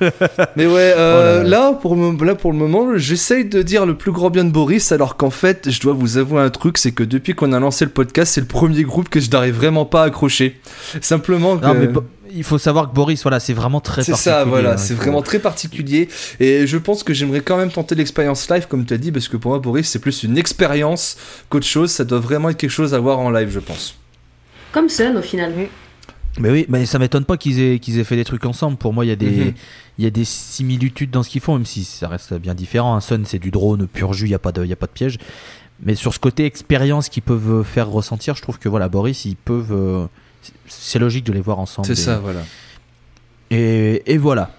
[0.56, 3.86] Mais ouais, euh, Oh là là, pour le, là pour le moment, j'essaye de dire
[3.86, 6.78] le plus grand bien de Boris, alors qu'en fait, je dois vous avouer un truc,
[6.78, 9.54] c'est que depuis qu'on a lancé le podcast, c'est le premier groupe que je n'arrive
[9.54, 10.58] vraiment pas à accrocher.
[11.00, 11.66] Simplement que...
[11.66, 14.34] Non, mais bo- il faut savoir que Boris, voilà, c'est vraiment très C'est particulier.
[14.36, 16.08] ça, voilà, hein, c'est faut- vraiment très particulier.
[16.38, 19.26] Et je pense que j'aimerais quand même tenter l'expérience live, comme tu as dit, parce
[19.26, 21.16] que pour moi, Boris, c'est plus une expérience
[21.48, 21.90] qu'autre chose.
[21.90, 23.96] Ça doit vraiment être quelque chose à voir en live, je pense.
[24.70, 25.52] Comme Sun au final.
[26.38, 28.76] Mais oui, mais ça m'étonne pas qu'ils aient, qu'ils aient fait des trucs ensemble.
[28.76, 29.52] Pour moi, il y a des, Mhm.
[29.98, 32.94] il y a des similitudes dans ce qu'ils font, même si ça reste bien différent.
[32.94, 34.76] Un Sun, c'est du drone pur jus, il n'y a, pas de- il y a
[34.76, 35.18] pas de piège.
[35.82, 39.36] Mais sur ce côté expérience qu'ils peuvent faire ressentir, je trouve que voilà, Boris, ils
[39.36, 39.72] peuvent.
[39.72, 40.06] euh,
[40.66, 41.86] c'est- logique de les voir ensemble.
[41.86, 42.40] C'est ça, voilà.
[43.50, 44.50] Et, et voilà.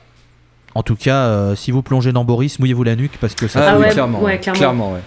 [0.76, 3.72] En tout cas, euh, si vous plongez dans Boris, mouillez-vous la nuque parce que ça.
[3.74, 4.20] Ah ouais, clairement.
[4.22, 4.40] ouais, ouais.
[4.40, 4.94] clairement.
[4.94, 5.02] ouais.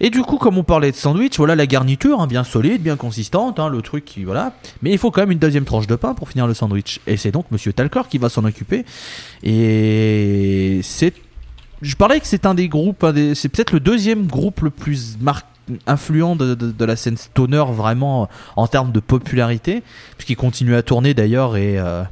[0.00, 2.96] Et du coup, comme on parlait de sandwich, voilà la garniture, hein, bien solide, bien
[2.96, 4.52] consistante, hein, le truc qui voilà.
[4.82, 7.00] Mais il faut quand même une deuxième tranche de pain pour finir le sandwich.
[7.06, 8.84] Et c'est donc Monsieur Talcor qui va s'en occuper.
[9.42, 11.12] Et c'est,
[11.82, 15.42] je parlais que c'est un des groupes, c'est peut-être le deuxième groupe le plus mar-
[15.86, 19.82] influent de, la scène stoner vraiment en termes de popularité,
[20.16, 22.02] puisqu'ils continuent à tourner d'ailleurs et, euh,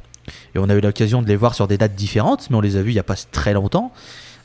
[0.55, 2.75] et on a eu l'occasion de les voir sur des dates différentes, mais on les
[2.75, 3.91] a vus il y a pas très longtemps.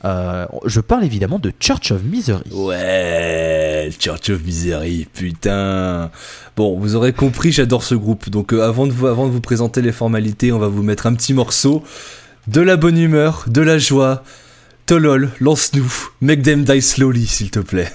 [0.05, 2.43] Euh, je parle évidemment de Church of Misery.
[2.51, 6.11] Ouais, Church of Misery, putain.
[6.57, 8.29] Bon, vous aurez compris, j'adore ce groupe.
[8.29, 11.07] Donc euh, avant, de vous, avant de vous présenter les formalités, on va vous mettre
[11.07, 11.83] un petit morceau.
[12.47, 14.23] De la bonne humeur, de la joie.
[14.85, 16.09] Tolol, lance-nous.
[16.19, 17.91] Make them die slowly, s'il te plaît.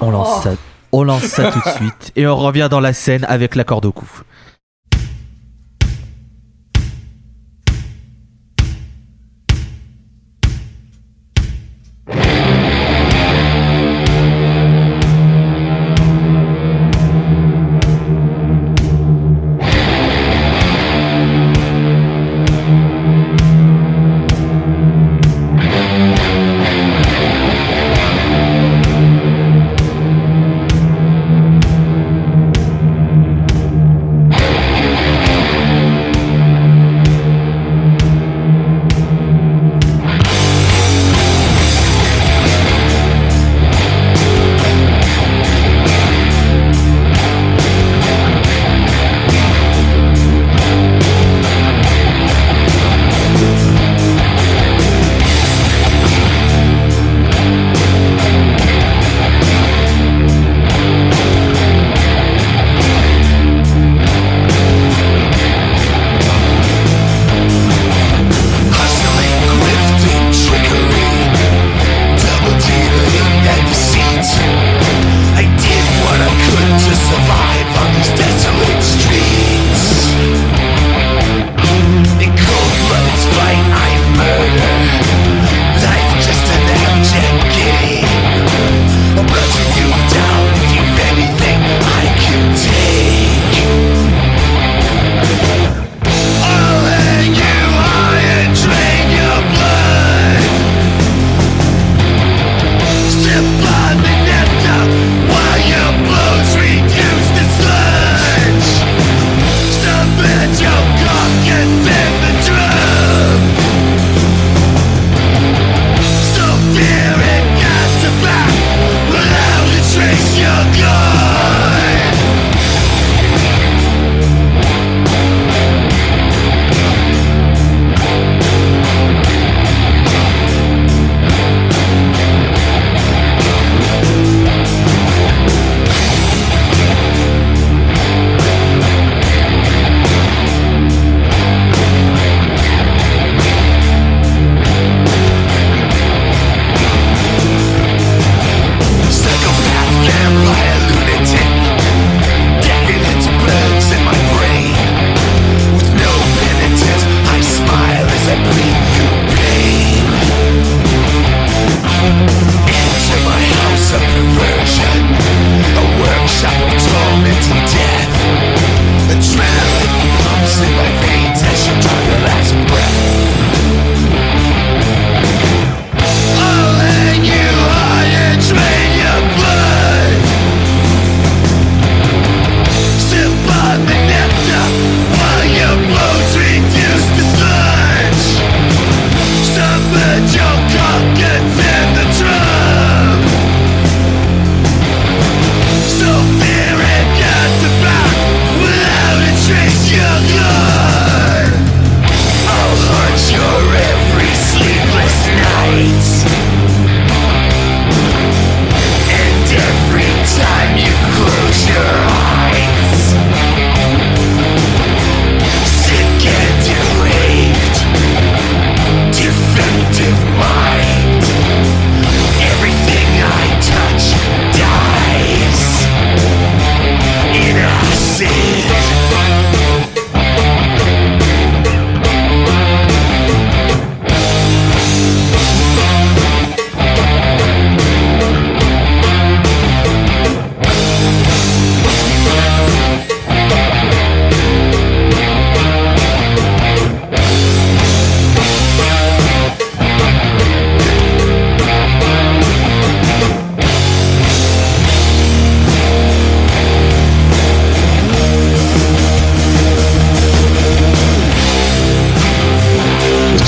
[0.00, 0.54] On lance ça,
[0.90, 3.86] on lance ça tout de suite et on revient dans la scène avec la corde
[3.86, 4.08] au cou.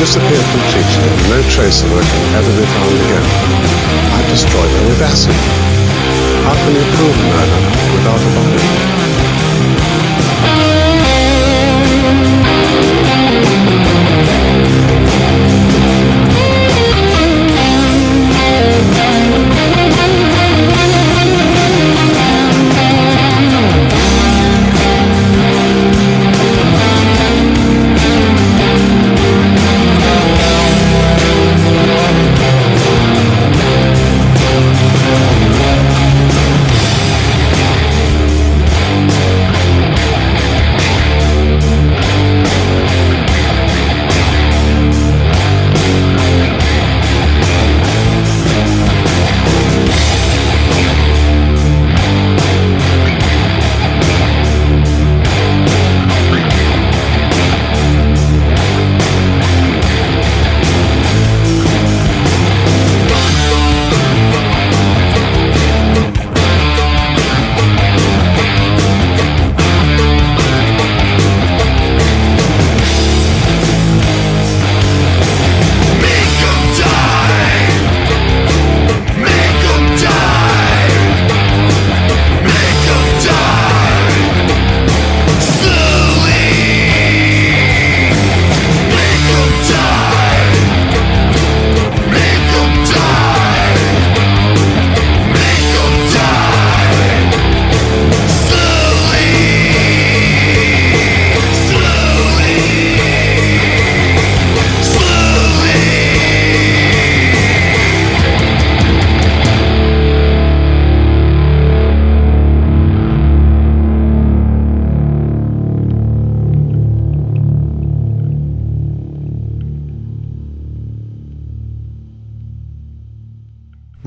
[0.03, 3.25] Disappeared completely and no trace of her can ever be found again.
[4.19, 5.31] I've destroyed her with acid.
[6.43, 7.61] How can you prove murder
[7.95, 9.02] without a body?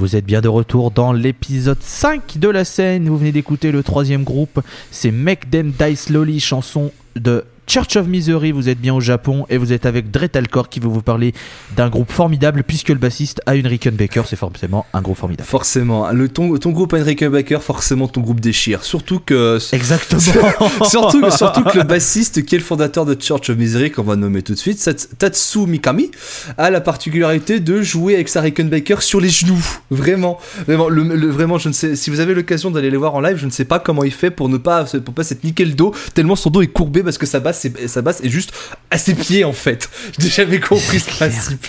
[0.05, 3.09] Vous êtes bien de retour dans l'épisode 5 de la scène.
[3.09, 4.61] Vous venez d'écouter le troisième groupe.
[4.91, 8.51] C'est Make Them Die Slowly, chanson de Church of Misery.
[8.51, 11.33] Vous êtes bien au Japon et vous êtes avec Dretalcore qui veut vous parler
[11.75, 14.23] d'un groupe formidable puisque le bassiste a une Rickenbacker.
[14.27, 15.47] C'est forcément un groupe formidable.
[15.47, 18.83] Forcément, le, ton, ton groupe Henrik Baker, forcément ton groupe déchire.
[18.83, 19.57] Surtout que.
[19.73, 20.21] Exactement.
[20.89, 24.15] surtout, surtout que le bassiste, qui est le fondateur de Church of Misery, qu'on va
[24.15, 26.11] nommer tout de suite, Tats- Tatsu Mikami,
[26.57, 29.63] a la particularité de jouer avec sa Rickenbacker sur les genoux.
[29.89, 31.95] Vraiment, vraiment, le, le- vraiment, je ne sais.
[31.95, 34.11] Si vous avez l'occasion d'aller les voir en live, je ne sais pas comment il
[34.13, 37.01] fait pour ne pas, pour pas s'être niqué le dos, tellement son dos est courbé
[37.03, 38.51] parce que sa basse, est, sa basse est juste
[38.91, 39.89] à ses pieds en fait.
[40.19, 41.65] J'ai jamais compris ce principe.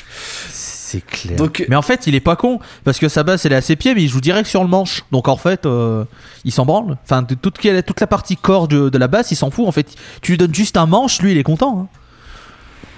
[0.51, 1.37] C'est clair.
[1.37, 3.61] Donc- mais en fait, il est pas con parce que sa basse elle est à
[3.61, 5.03] ses pieds, mais il joue direct sur le manche.
[5.13, 6.05] Donc en fait, euh,
[6.45, 6.97] il s'en branle.
[7.05, 9.67] Enfin, de toute, toute la partie corps de, de la basse, il s'en fout.
[9.67, 9.87] En fait,
[10.23, 11.81] tu lui donnes juste un manche, lui, il est content.
[11.83, 11.89] hein.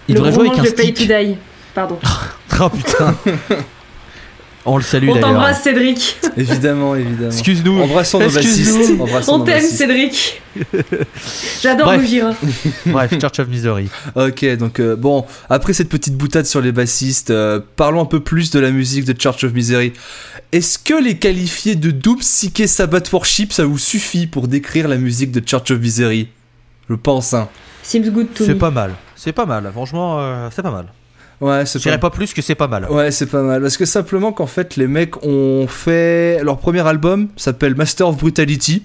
[0.08, 1.08] Il le devrait jouer avec un manche de Pay to stick.
[1.08, 1.36] Die.
[1.74, 1.98] Pardon.
[2.60, 3.14] Oh putain.
[4.64, 6.18] On le salue On t'embrasse, Cédric.
[6.36, 7.30] Évidemment, évidemment.
[7.30, 7.80] Excuse-nous.
[7.80, 9.06] Embrassons nos Excuse-nous.
[9.06, 9.28] bassistes.
[9.30, 9.62] On t'aime.
[9.62, 10.42] Cédric.
[11.62, 12.00] J'adore Bref.
[12.00, 12.34] Gojira.
[12.86, 13.88] Bref, Church of Misery.
[14.14, 18.20] Ok, donc euh, bon, après cette petite boutade sur les bassistes, euh, parlons un peu
[18.20, 19.92] plus de la musique de Church of Misery.
[20.52, 24.96] Est-ce que les qualifier de Doom Psyché Sabbath Worship, ça vous suffit pour décrire la
[24.96, 26.28] musique de Church of Misery?
[26.90, 27.48] Je pense, hein.
[27.82, 28.94] Seems good to C'est pas mal.
[29.14, 29.70] C'est pas mal.
[29.72, 30.86] Franchement, euh, c'est pas mal.
[31.40, 32.86] Ouais, c'est pas plus que c'est pas mal.
[32.90, 33.62] Ouais, c'est pas mal.
[33.62, 36.42] Parce que simplement qu'en fait, les mecs ont fait.
[36.42, 38.82] Leur premier album s'appelle Master of Brutality.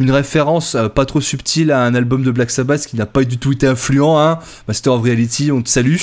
[0.00, 3.24] Une référence euh, pas trop subtile à un album de Black Sabbath qui n'a pas
[3.24, 4.18] du tout été influent.
[4.18, 4.38] Hein.
[4.68, 5.96] Master of Reality, on te salue.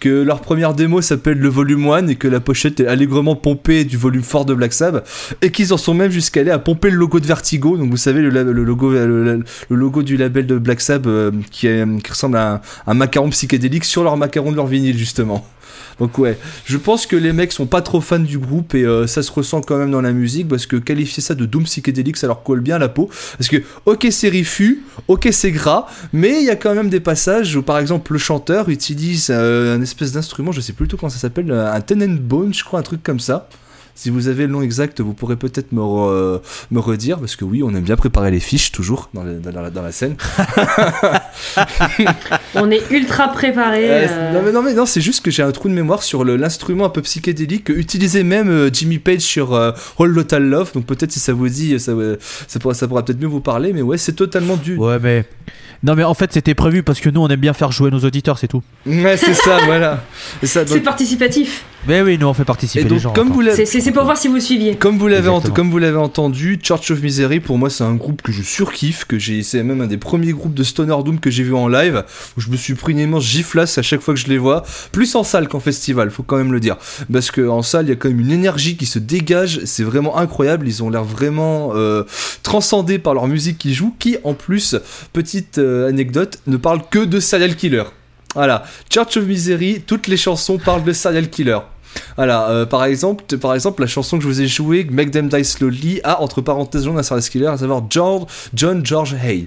[0.00, 3.84] Que leur première démo s'appelle le volume 1 et que la pochette est allègrement pompée
[3.84, 5.06] du volume fort de Black Sabbath.
[5.42, 7.76] Et qu'ils en sont même jusqu'à aller à pomper le logo de Vertigo.
[7.76, 9.24] Donc vous savez, le, logo, le,
[9.68, 12.94] le logo du label de Black Sabbath euh, qui, est- qui ressemble à un, un
[12.94, 15.27] macaron psychédélique sur leur macaron de leur vinyle, justement.
[15.98, 19.06] Donc ouais, je pense que les mecs sont pas trop fans du groupe et euh,
[19.06, 22.16] ça se ressent quand même dans la musique parce que qualifier ça de doom psychédélique,
[22.16, 23.10] ça leur colle bien la peau.
[23.36, 23.56] Parce que
[23.86, 27.62] ok c'est rifu, ok c'est gras, mais il y a quand même des passages où
[27.62, 31.18] par exemple le chanteur utilise euh, un espèce d'instrument, je sais plus tout comment ça
[31.18, 33.48] s'appelle, euh, un ten and bone, je crois un truc comme ça.
[34.00, 36.40] Si vous avez le nom exact, vous pourrez peut-être me, re-
[36.70, 39.60] me redire, parce que oui, on aime bien préparer les fiches, toujours, dans la, dans
[39.60, 40.14] la- dans la scène.
[42.54, 43.90] On est ultra préparé.
[43.90, 46.02] Euh, euh, Non mais non mais non, c'est juste que j'ai un trou de mémoire
[46.02, 50.44] sur l'instrument un peu psychédélique que utilisait même euh, Jimmy Page sur euh, All Total
[50.44, 50.72] Love.
[50.74, 51.92] Donc peut-être si ça vous dit, ça,
[52.46, 53.72] ça pourra, ça pourra peut-être mieux vous parler.
[53.72, 54.76] Mais ouais, c'est totalement du.
[54.76, 55.24] Ouais, mais.
[55.82, 58.00] Non, mais en fait, c'était prévu parce que nous, on aime bien faire jouer nos
[58.00, 58.62] auditeurs, c'est tout.
[58.84, 60.02] c'est ça, voilà.
[60.42, 61.64] Et ça, donc- C'est participatif.
[61.86, 63.12] Mais oui, nous, on fait participer les gens.
[63.12, 63.56] comme vous l'avez.
[63.56, 64.74] C'est- C'est c'est pour voir si vous suiviez.
[64.76, 65.54] Comme vous l'avez ent- Exactement.
[65.54, 69.04] comme vous l'avez entendu, Church of Misery pour moi c'est un groupe que je surkiffe,
[69.04, 71.68] que j'ai c'est même un des premiers groupes de stoner doom que j'ai vu en
[71.68, 72.02] live
[72.36, 74.64] où je me suis pris une immense giflasse à chaque fois que je les vois,
[74.90, 76.76] plus en salle qu'en festival, faut quand même le dire,
[77.12, 79.84] parce que en salle il y a quand même une énergie qui se dégage, c'est
[79.84, 82.02] vraiment incroyable, ils ont l'air vraiment euh,
[82.42, 84.74] transcendés par leur musique qui joue, qui en plus
[85.12, 87.84] petite euh, anecdote ne parle que de serial killer.
[88.34, 91.58] Voilà, Church of Misery, toutes les chansons parlent de serial killer.
[92.16, 95.28] Voilà, euh, par exemple, par exemple, la chanson que je vous ai jouée, Make Them
[95.28, 99.46] Die Slowly, a entre parenthèses d'un serial killer, à savoir George, John George Hay.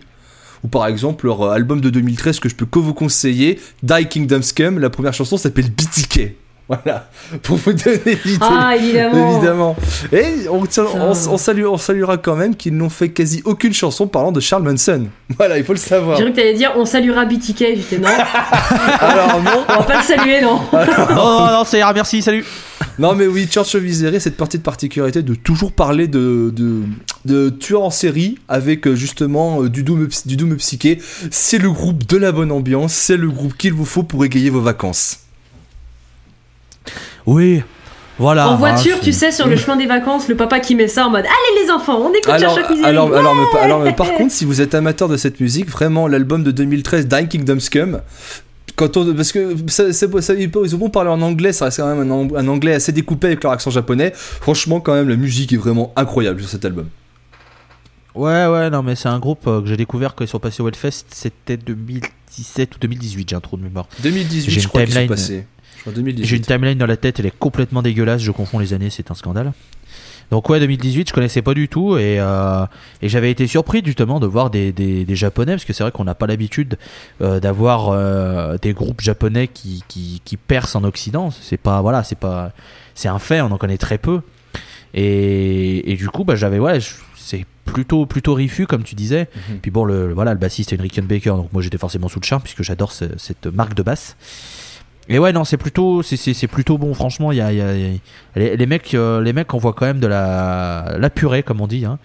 [0.63, 4.07] Ou par exemple, leur euh, album de 2013 que je peux que vous conseiller, Die
[4.07, 6.36] Kingdom Scum, la première chanson s'appelle BTK.
[6.84, 7.09] Voilà,
[7.43, 8.38] pour vous donner l'idée.
[8.39, 9.32] Ah, évidemment.
[9.38, 9.76] Évidemment.
[10.13, 11.30] Et on, tient- on, Putain.
[11.32, 14.63] on salue- on saluera quand même qu'ils n'ont fait quasi aucune chanson parlant de Charles
[14.63, 15.07] Manson.
[15.38, 16.17] Voilà, il faut le savoir.
[16.17, 17.57] J'ai cru que t'allais dire on saluera BTK.
[17.76, 18.07] J'étais non.
[18.99, 20.59] Alors non, On va pas le saluer, non.
[20.72, 22.45] Non, non, non, ça ira, merci, salut.
[22.99, 26.82] Non mais oui, Church of Misery, cette partie de particularité de toujours parler de, de,
[27.26, 30.99] de tueurs en série avec euh, justement euh, du doom, du doom psyché,
[31.32, 34.49] c'est le groupe de la bonne ambiance, c'est le groupe qu'il vous faut pour égayer
[34.49, 35.19] vos vacances.
[37.26, 37.61] Oui,
[38.19, 38.49] voilà.
[38.49, 41.07] en voiture, c'est- tu sais, sur le chemin des vacances, le papa qui met ça
[41.07, 42.84] en mode Allez les enfants, on écoute Alors, Misery.
[42.86, 45.69] alors, alors, mais, pa- alors, mais par contre, si vous êtes amateur de cette musique,
[45.69, 48.01] vraiment l'album de 2013, Dying Kingdom Scum,
[48.76, 49.84] quand on, parce que ça,
[50.34, 52.74] ils ils ont beau parler en anglais, ça reste quand même un, ang- un anglais
[52.74, 54.11] assez découpé avec leur accent japonais.
[54.15, 56.88] Franchement, quand même, la musique est vraiment incroyable sur cet album.
[58.13, 60.61] Ouais, ouais, non, mais c'est un groupe euh, que j'ai découvert quand ils sont passés
[60.61, 61.05] au Hellfest.
[61.11, 63.88] C'était 2017 ou 2018, j'ai un trou de mémoire.
[64.03, 65.45] 2018, J'ai je crois qu'ils sont passés.
[65.82, 66.25] Je crois 2018.
[66.27, 68.21] J'ai une timeline dans la tête, elle est complètement dégueulasse.
[68.21, 69.51] Je confonds les années, c'est un scandale.
[70.29, 72.65] Donc ouais, 2018, je connaissais pas du tout et, euh,
[73.01, 75.91] et j'avais été surpris justement de voir des, des, des japonais parce que c'est vrai
[75.91, 76.77] qu'on n'a pas l'habitude
[77.21, 81.32] euh, d'avoir euh, des groupes japonais qui, qui, qui percent en Occident.
[81.32, 82.53] C'est pas voilà, c'est pas
[82.95, 84.21] c'est un fait, on en connaît très peu.
[84.93, 86.79] Et, et du coup, bah j'avais ouais,
[87.17, 89.27] c'est plutôt plutôt rifu comme tu disais.
[89.49, 89.57] Mhm.
[89.61, 92.25] Puis bon, le, voilà, le bassiste est une Rickenbacker, donc moi j'étais forcément sous le
[92.25, 94.15] charme puisque j'adore ce- cette marque de basse.
[95.09, 96.93] Et ouais, non, c'est plutôt, c'est, plutôt bon.
[96.93, 97.99] Franchement, il y
[98.35, 101.85] les, mecs, euh, les mecs envoient quand même de la, la purée, comme on dit,
[101.85, 101.99] hein.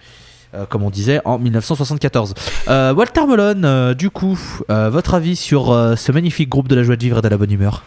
[0.53, 2.33] Euh, comme on disait en 1974.
[2.69, 4.39] Euh, Walter Melon, euh, du coup,
[4.69, 5.67] votre avis sur
[5.97, 7.83] ce magnifique groupe de la joie de vivre et de la bonne humeur?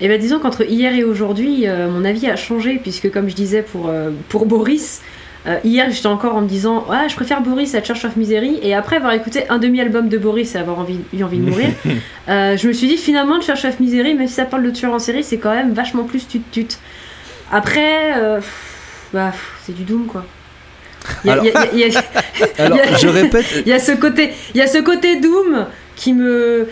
[0.00, 3.62] Et bien disons qu'entre hier et aujourd'hui, mon avis a changé, puisque comme je disais
[3.62, 3.90] pour,
[4.28, 5.02] pour Boris,
[5.46, 8.58] euh, hier j'étais encore en me disant ah, je préfère Boris à Church of Misery,
[8.62, 11.68] et après avoir écouté un demi-album de Boris et avoir envie, eu envie de mourir,
[12.28, 14.92] euh, je me suis dit finalement Church of Misery, même si ça parle de tueur
[14.92, 16.76] en série, c'est quand même vachement plus tut-tut.
[17.52, 19.32] Après, euh, pff, bah,
[19.64, 20.24] c'est du Doom quoi.
[21.24, 21.44] Alors-
[23.00, 23.78] je répète, il y a
[24.66, 25.66] ce côté Doom
[25.96, 26.68] qui me.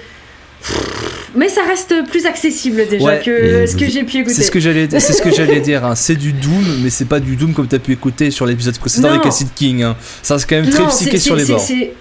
[1.37, 3.23] Mais ça reste plus accessible déjà Ouais.
[3.25, 4.35] que ce que j'ai pu écouter.
[4.35, 5.85] c'est ce que j'allais, c'est ce que j'allais dire.
[5.85, 5.95] hein.
[5.95, 9.09] C'est du Doom, mais c'est pas du Doom comme t'as pu écouter sur l'épisode précédent
[9.09, 9.15] Non.
[9.15, 9.83] avec Acid King.
[9.83, 9.97] hein.
[10.23, 11.61] Ça reste quand même très Non, psyché c'est- sur les c'est- bords.
[11.61, 11.93] c'est-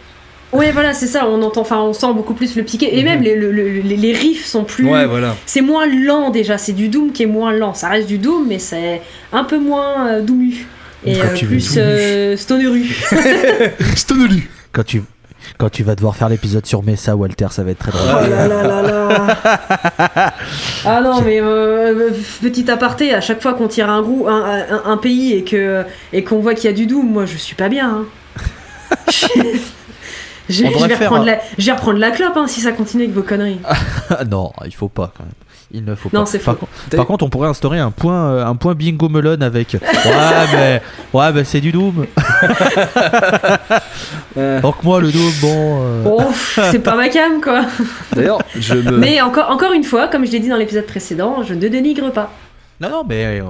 [0.54, 1.28] Ouais, voilà, c'est ça.
[1.28, 2.98] On entend, enfin, on sent beaucoup plus le piqué.
[2.98, 4.86] Et même les, le- le- les, les riffs sont plus.
[4.86, 4.92] Mhm.
[4.92, 5.36] Ouais, voilà.
[5.46, 6.58] C'est moins lent déjà.
[6.58, 7.74] C'est du Doom qui est moins lent.
[7.74, 9.02] Ça reste du Doom, mais c'est
[9.34, 10.66] un peu moins euh, Doomu.
[11.06, 12.86] Et euh, plus euh, stoneru.
[13.96, 14.50] Stonelu.
[14.72, 15.02] quand tu,
[15.58, 18.10] quand tu vas devoir faire l'épisode sur Mesa, Walter, ça va être très drôle.
[18.10, 20.34] Oh là là là là.
[20.86, 24.92] Ah non, mais euh, petit aparté, à chaque fois qu'on tire un, grou- un, un-
[24.92, 25.84] un pays et que
[26.14, 27.90] et qu'on voit qu'il y a du Doom, moi je suis pas bien.
[27.90, 28.06] hein.
[30.50, 33.14] Je, vais faire reprendre la, je vais reprendre la clope hein, si ça continue avec
[33.16, 33.60] vos conneries.
[34.30, 35.34] Non, il faut pas quand même.
[35.72, 36.18] Il ne faut pas.
[36.20, 36.56] Non, c'est par,
[36.96, 39.74] par contre, on pourrait instaurer un point, euh, un point bingo melon avec.
[40.06, 40.82] Ouais, mais,
[41.14, 42.06] ouais, mais c'est du Doom.
[44.38, 45.82] Euh, Donc moi, le Doom, bon.
[45.82, 47.66] euh, pff, c'est pas ma cam quoi.
[48.16, 48.92] D'ailleurs, je me.
[48.98, 52.12] Mais encore, encore une fois, comme je l'ai dit dans l'épisode précédent, je ne dénigre
[52.12, 52.32] pas.
[52.80, 53.44] Non, non, mais euh,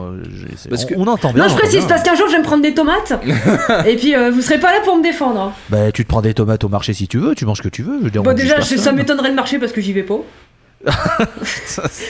[0.70, 1.44] Parce on, que- on entend bien.
[1.44, 1.88] non, je précise bien.
[1.90, 3.12] parce qu'un jour je vais me prendre des tomates
[3.86, 5.42] et puis euh, vous serez pas là pour me défendre.
[5.42, 5.52] hein.
[5.70, 7.68] Bah, tu te prends des tomates au marché si tu veux, tu manges ce que
[7.68, 7.98] tu veux.
[8.00, 10.20] Je veux dire, juge déjà, ça m'étonnerait de marcher parce que j'y vais pas.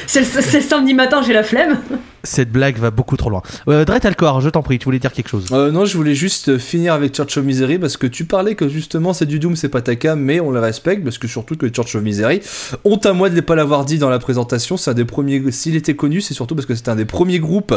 [0.07, 1.79] c'est le, c'est le samedi matin, j'ai la flemme.
[2.23, 3.41] Cette blague va beaucoup trop loin.
[3.69, 5.45] Euh, Dret Alcor, je t'en prie, tu voulais dire quelque chose?
[5.53, 8.67] Euh, non, je voulais juste finir avec Church of Misery parce que tu parlais que
[8.67, 11.55] justement c'est du Doom, c'est pas ta cam, mais on le respecte parce que surtout
[11.55, 12.41] que Church of Misery,
[12.83, 15.51] honte à moi de ne pas l'avoir dit dans la présentation, c'est un des premiers,
[15.51, 17.73] s'il était connu, c'est surtout parce que c'était un des premiers groupes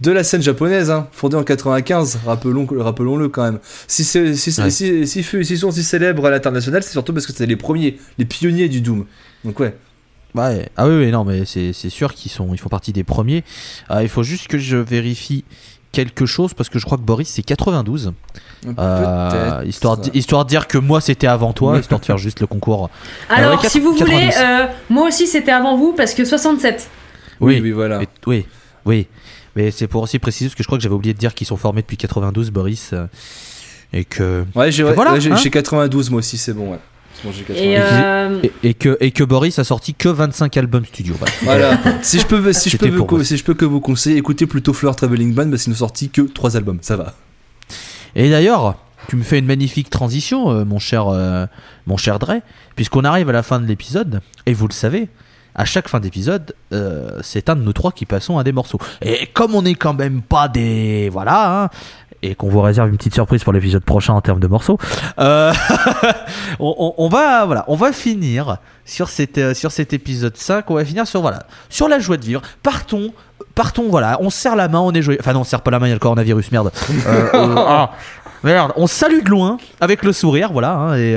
[0.00, 3.58] de la scène japonaise, hein, fondé en 95, rappelons, rappelons-le quand même.
[3.86, 4.70] Si c'est, si, Ouais.
[4.70, 7.56] si, si, fut- s'ils sont si célèbres à l'international, c'est surtout parce que c'était les
[7.56, 9.04] premiers, les pionniers du Doom.
[9.44, 9.74] Donc ouais.
[10.34, 10.68] Ouais.
[10.76, 13.42] Ah oui, oui, non, mais c'est c'est sûr qu'ils sont, ils font partie des premiers.
[13.90, 15.44] Euh, il faut juste que je vérifie
[15.92, 18.12] quelque chose parce que je crois que Boris c'est 92.
[18.78, 19.66] Euh, Peut-être.
[19.68, 22.46] histoire, de- histoire de dire que moi c'était avant toi, histoire de faire juste le
[22.46, 22.90] concours.
[23.28, 24.14] Alors, ouais, si vous 90.
[24.14, 26.88] voulez, euh, moi aussi c'était avant vous parce que 67.
[27.40, 27.98] Oui, oui, voilà.
[27.98, 28.46] Mais- oui,
[28.84, 29.06] oui.
[29.56, 31.46] Mais c'est pour aussi préciser parce que je crois que j'avais oublié de dire qu'ils
[31.48, 32.90] sont formés depuis 92, Boris.
[32.92, 33.06] euh,
[33.92, 35.36] et que Ouais, j'ai, voilà, ouais, j'ai, hein.
[35.36, 36.78] j'ai 92 moi aussi, c'est bon, ouais.
[37.22, 37.56] C'est bon, j'ai 92.
[37.62, 41.14] Et, Et- euh, et, et que et que Boris a sorti que 25 albums studio.
[41.18, 41.32] Voilà.
[41.42, 41.78] Voilà.
[42.02, 43.24] si je peux, si je peux, C'était vous, pour vous.
[43.24, 46.08] si je peux que vous conseiller, écoutez plutôt Floor Traveling Band parce qu'ils n'ont sorti
[46.10, 46.78] que 3 albums.
[46.82, 47.14] Ça va.
[48.16, 48.76] Et d'ailleurs,
[49.08, 51.46] tu me fais une magnifique transition, euh, mon cher, euh,
[51.86, 52.40] mon cher Dre,
[52.76, 55.08] puisqu'on arrive à la fin de l'épisode, et vous le savez,
[55.54, 58.78] à chaque fin d'épisode, euh, c'est un de nous trois qui passons à des morceaux.
[59.02, 61.08] Et comme on n'est quand même pas des...
[61.12, 61.68] Voilà, hein,
[62.22, 64.78] et qu'on vous réserve une petite surprise pour l'épisode prochain en termes de morceaux,
[65.18, 65.52] euh,
[66.60, 70.70] on, on- on va, voilà, on va finir sur, cette, euh, sur cet épisode 5,
[70.70, 72.42] on va finir sur, voilà, sur la joie de vivre.
[72.62, 73.12] Partons
[73.54, 75.18] partons, voilà, on se serre la main, on est joyeux.
[75.20, 76.70] Enfin non, on se serre pas la main, il y a le coronavirus, merde.
[77.06, 77.90] Euh, ah,
[78.44, 81.16] merde, on salue de loin avec le sourire, voilà, hein, et,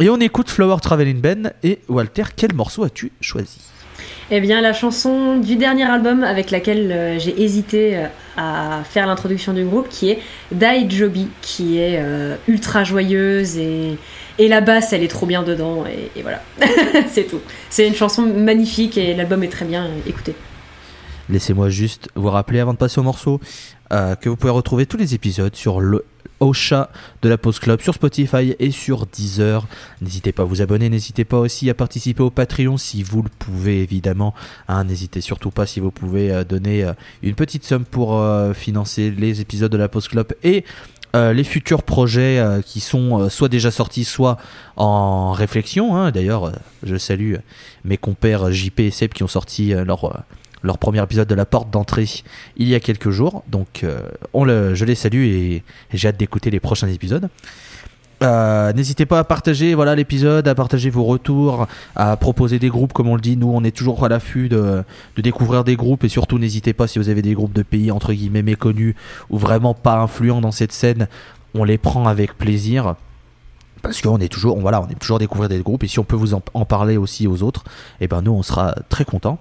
[0.00, 1.52] et on écoute Flower Traveling Ben.
[1.62, 3.60] Et Walter, quel morceau as-tu choisi?
[4.30, 8.06] Eh bien, la chanson du dernier album avec laquelle euh, j'ai hésité euh,
[8.38, 10.18] à faire l'introduction du groupe, qui est
[10.50, 13.98] Die Joby, qui est euh, ultra joyeuse et,
[14.38, 16.42] et la basse, elle est trop bien dedans, et, voilà,
[17.10, 17.40] c'est tout.
[17.68, 20.34] C'est une chanson magnifique et l'album est très bien, écoutez.
[21.28, 23.40] Laissez-moi juste vous rappeler avant de passer au morceau
[23.94, 26.04] euh, que vous pouvez retrouver tous les épisodes sur le
[26.40, 26.90] Ocha
[27.22, 29.68] de la Pause Club sur Spotify et sur Deezer.
[30.00, 33.28] N'hésitez pas à vous abonner, n'hésitez pas aussi à participer au Patreon si vous le
[33.38, 34.34] pouvez évidemment.
[34.66, 36.92] Hein, n'hésitez surtout pas si vous pouvez euh, donner euh,
[37.22, 38.20] une petite somme pour
[38.54, 40.64] financer les épisodes de la Pause Club et
[41.14, 44.36] les futurs projets qui sont soit déjà sortis, soit
[44.74, 45.96] en réflexion.
[45.96, 46.10] hein.
[46.10, 46.50] D'ailleurs,
[46.82, 47.36] je salue
[47.84, 50.24] mes compères JP et Seb qui ont sorti leur,
[50.64, 52.08] leur premier épisode de la porte d'entrée
[52.56, 53.44] il y a quelques jours.
[53.48, 54.00] Donc euh,
[54.32, 55.62] on le, je les salue et,
[55.92, 57.28] j'ai hâte d'écouter les prochains épisodes.
[58.22, 62.92] Euh, N'hésitez pas à partager voilà l'épisode, à partager vos retours, à proposer des groupes
[62.92, 63.36] comme on le dit.
[63.36, 64.82] Nous, on est toujours à l'affût de,
[65.16, 68.12] découvrir des groupes et surtout n'hésitez pas si vous avez des groupes de pays entre
[68.12, 68.94] guillemets méconnus
[69.30, 71.08] ou vraiment pas influents dans cette scène,
[71.54, 72.96] on les prend avec plaisir
[73.82, 75.98] parce qu'on est toujours, on, voilà, on est toujours à découvrir des groupes et si
[75.98, 77.64] on peut vous en, en parler aussi aux autres,
[78.00, 79.38] et ben nous on sera très contents.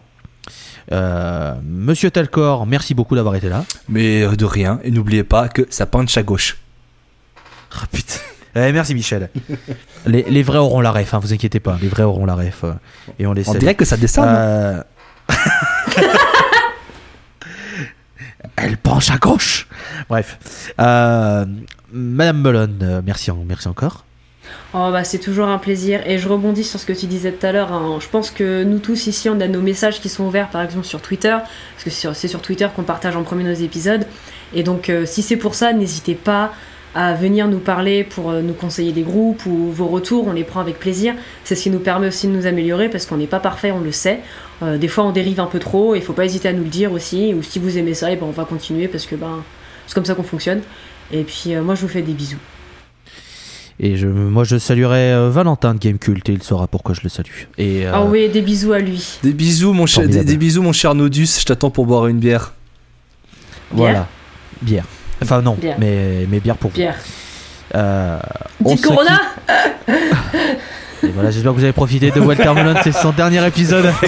[0.92, 3.64] Euh, Monsieur Talcor, merci beaucoup d'avoir été là.
[3.90, 6.58] Mais de rien, et n'oubliez pas que ça penche à gauche.
[7.76, 8.16] Ah putain.
[8.56, 9.30] Eh, merci Michel.
[10.06, 11.78] les, les vrais auront la ref, hein, vous inquiétez pas.
[11.82, 12.64] Les vrais auront la ref.
[12.64, 12.74] euh,
[13.18, 14.28] et on les On dirait que ça descend.
[14.28, 14.84] Euh,
[18.56, 19.68] Elle penche à gauche.
[20.10, 20.74] Bref.
[20.78, 24.06] Madame Melon, merci, merci encore.
[24.74, 27.46] Oh bah c'est toujours un plaisir et je rebondis sur ce que tu disais tout
[27.46, 27.72] à l'heure.
[27.72, 27.98] hein.
[28.00, 30.86] Je pense que nous tous ici on a nos messages qui sont ouverts par exemple
[30.86, 31.36] sur Twitter
[31.76, 34.06] parce que c'est sur- Twitter qu'on partage en premier nos épisodes
[34.56, 36.54] et donc euh, si c'est pour ça n'hésitez pas
[36.96, 40.44] à venir nous parler pour euh, nous conseiller des groupes ou vos retours, on les
[40.44, 41.16] prend avec plaisir.
[41.44, 43.80] C'est ce qui nous permet aussi de nous améliorer parce qu'on n'est pas parfait, on
[43.80, 44.20] le sait.
[44.62, 46.70] Euh, des fois on dérive un peu trop, il faut pas hésiter à nous le
[46.70, 47.34] dire aussi.
[47.34, 49.44] Ou si vous aimez ça, et ben on va continuer parce que ben
[49.88, 50.62] c'est comme ça qu'on fonctionne.
[51.12, 52.38] Et puis moi je vous fais des bisous.
[53.80, 57.10] Et je, moi, je saluerai euh, Valentin de Gamecult et il saura pourquoi je le
[57.10, 57.28] salue.
[57.58, 59.20] Et, euh, Ah oui, des bisous à lui.
[59.24, 61.40] Des bisous, mon cher, des, bisous, mon cher Nodus.
[61.40, 62.54] Je t'attends pour boire une bière.
[63.72, 64.08] Voilà.
[64.62, 64.86] Bière.
[65.22, 65.78] Enfin, non, Bière.
[65.80, 66.76] mais, mais bière pour vous.
[66.76, 66.98] Pierre.
[67.76, 68.20] Euh,
[68.64, 69.20] on Petite se Corona
[71.02, 73.86] Et voilà, j'espère que vous avez profité de Walter Melon, c'est son dernier épisode.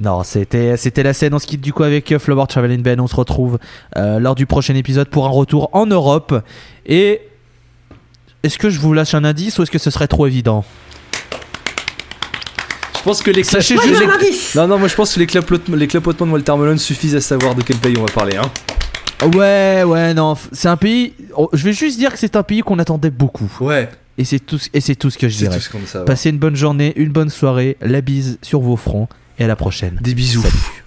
[0.00, 1.34] non, c'était c'était la scène.
[1.34, 3.00] On se quitte du coup avec euh, Flower Traveling Ben.
[3.00, 3.58] On se retrouve
[3.96, 6.34] euh, lors du prochain épisode pour un retour en Europe.
[6.86, 7.20] Et
[8.44, 10.64] est-ce que je vous lâche un indice ou est-ce que ce serait trop évident?
[12.96, 15.76] Je pense que les cla- Sachez juste- Non, non, moi je pense que les, clapotements-
[15.76, 18.36] les clapotements de Walter Melon suffisent à savoir de quel pays on va parler.
[18.36, 18.50] Hein.
[19.34, 21.14] Ouais, ouais, non, f- c'est un pays.
[21.36, 23.50] oh, Je vais juste dire que c'est un pays qu'on attendait beaucoup.
[23.60, 23.88] Ouais,
[24.18, 25.56] Et c'est tout, ce- et c'est tout ce que je c'est dirais.
[25.56, 26.04] tout ce qu'on veut savoir.
[26.06, 29.08] Passez une bonne journée, une bonne soirée, la bise sur vos fronts
[29.38, 29.98] et à la prochaine.
[30.00, 30.42] Des bisous.
[30.42, 30.84] Salut.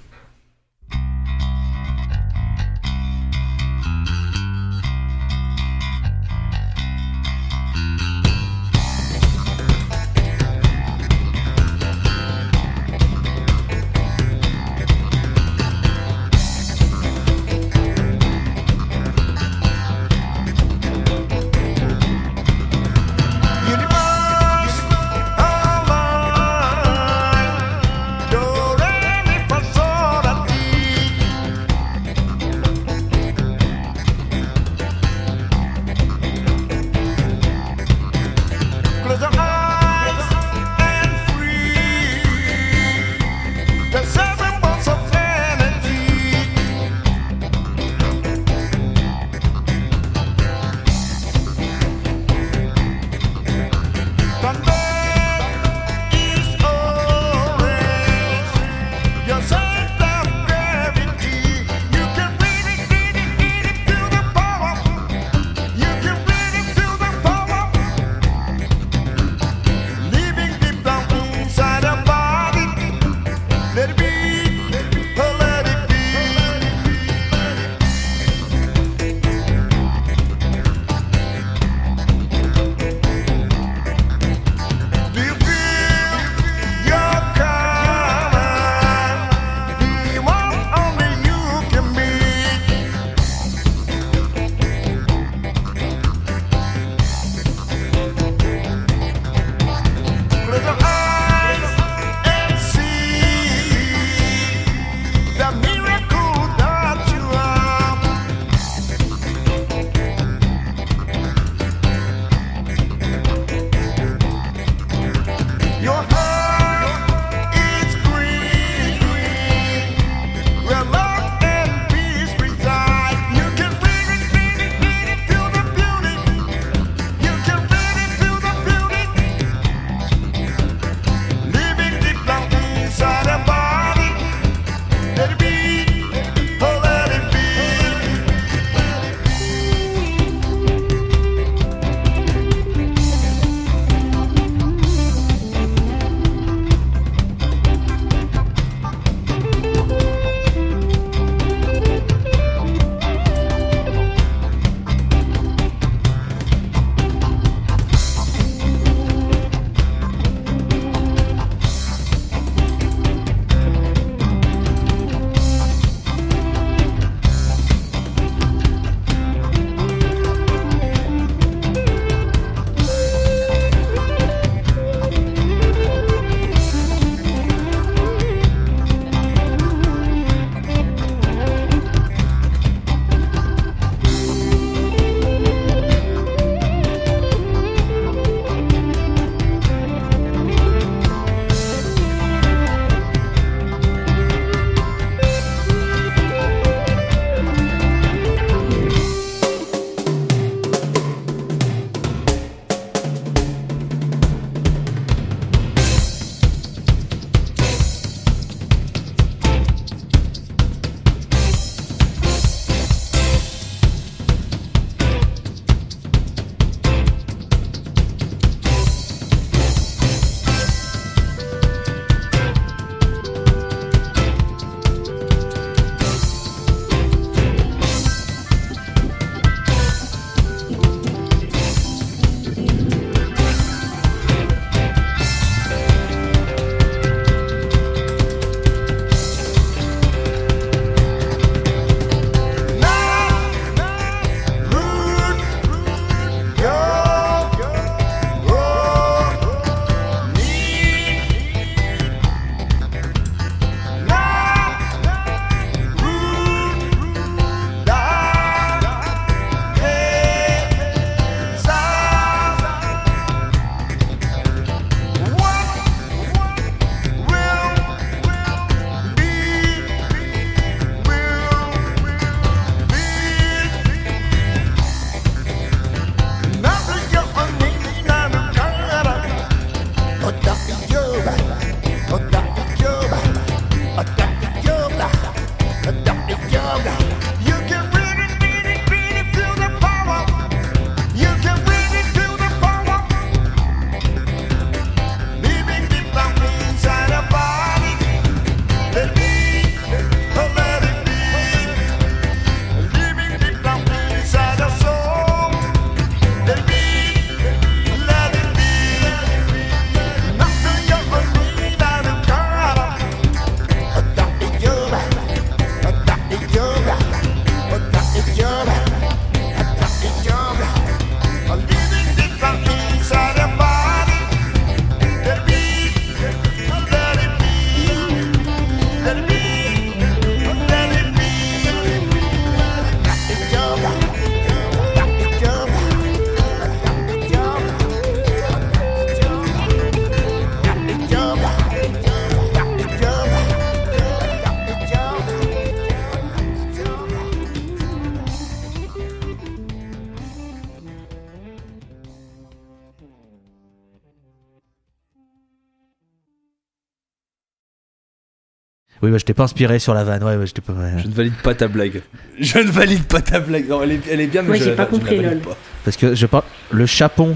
[359.12, 360.24] Oui, bah, je t'ai pas inspiré sur la vanne.
[360.24, 360.72] Ouais, ouais, je pas.
[360.98, 362.02] Je ne valide pas ta blague.
[362.40, 363.68] Je ne valide pas ta blague.
[363.68, 365.32] Non, elle est, elle est bien, mais Ouais, je la- pas je la compris, valide
[365.32, 365.40] lol.
[365.42, 365.58] pas.
[365.84, 366.46] Parce que je parle.
[366.72, 367.36] Le chapon.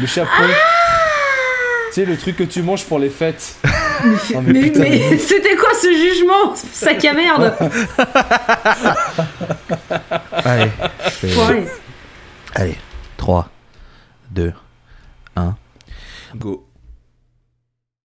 [0.00, 0.30] Le chapeau.
[1.88, 3.56] Tu sais, le truc que tu manges pour les fêtes.
[4.04, 6.56] Mais, mais putain, mais c'était quoi ce jugement?
[6.56, 7.54] Sac à merde
[10.44, 10.70] allez.
[12.54, 12.76] Allez.
[13.16, 13.48] 3,
[14.32, 14.52] 2,
[15.36, 15.54] 1.
[16.36, 16.66] Go.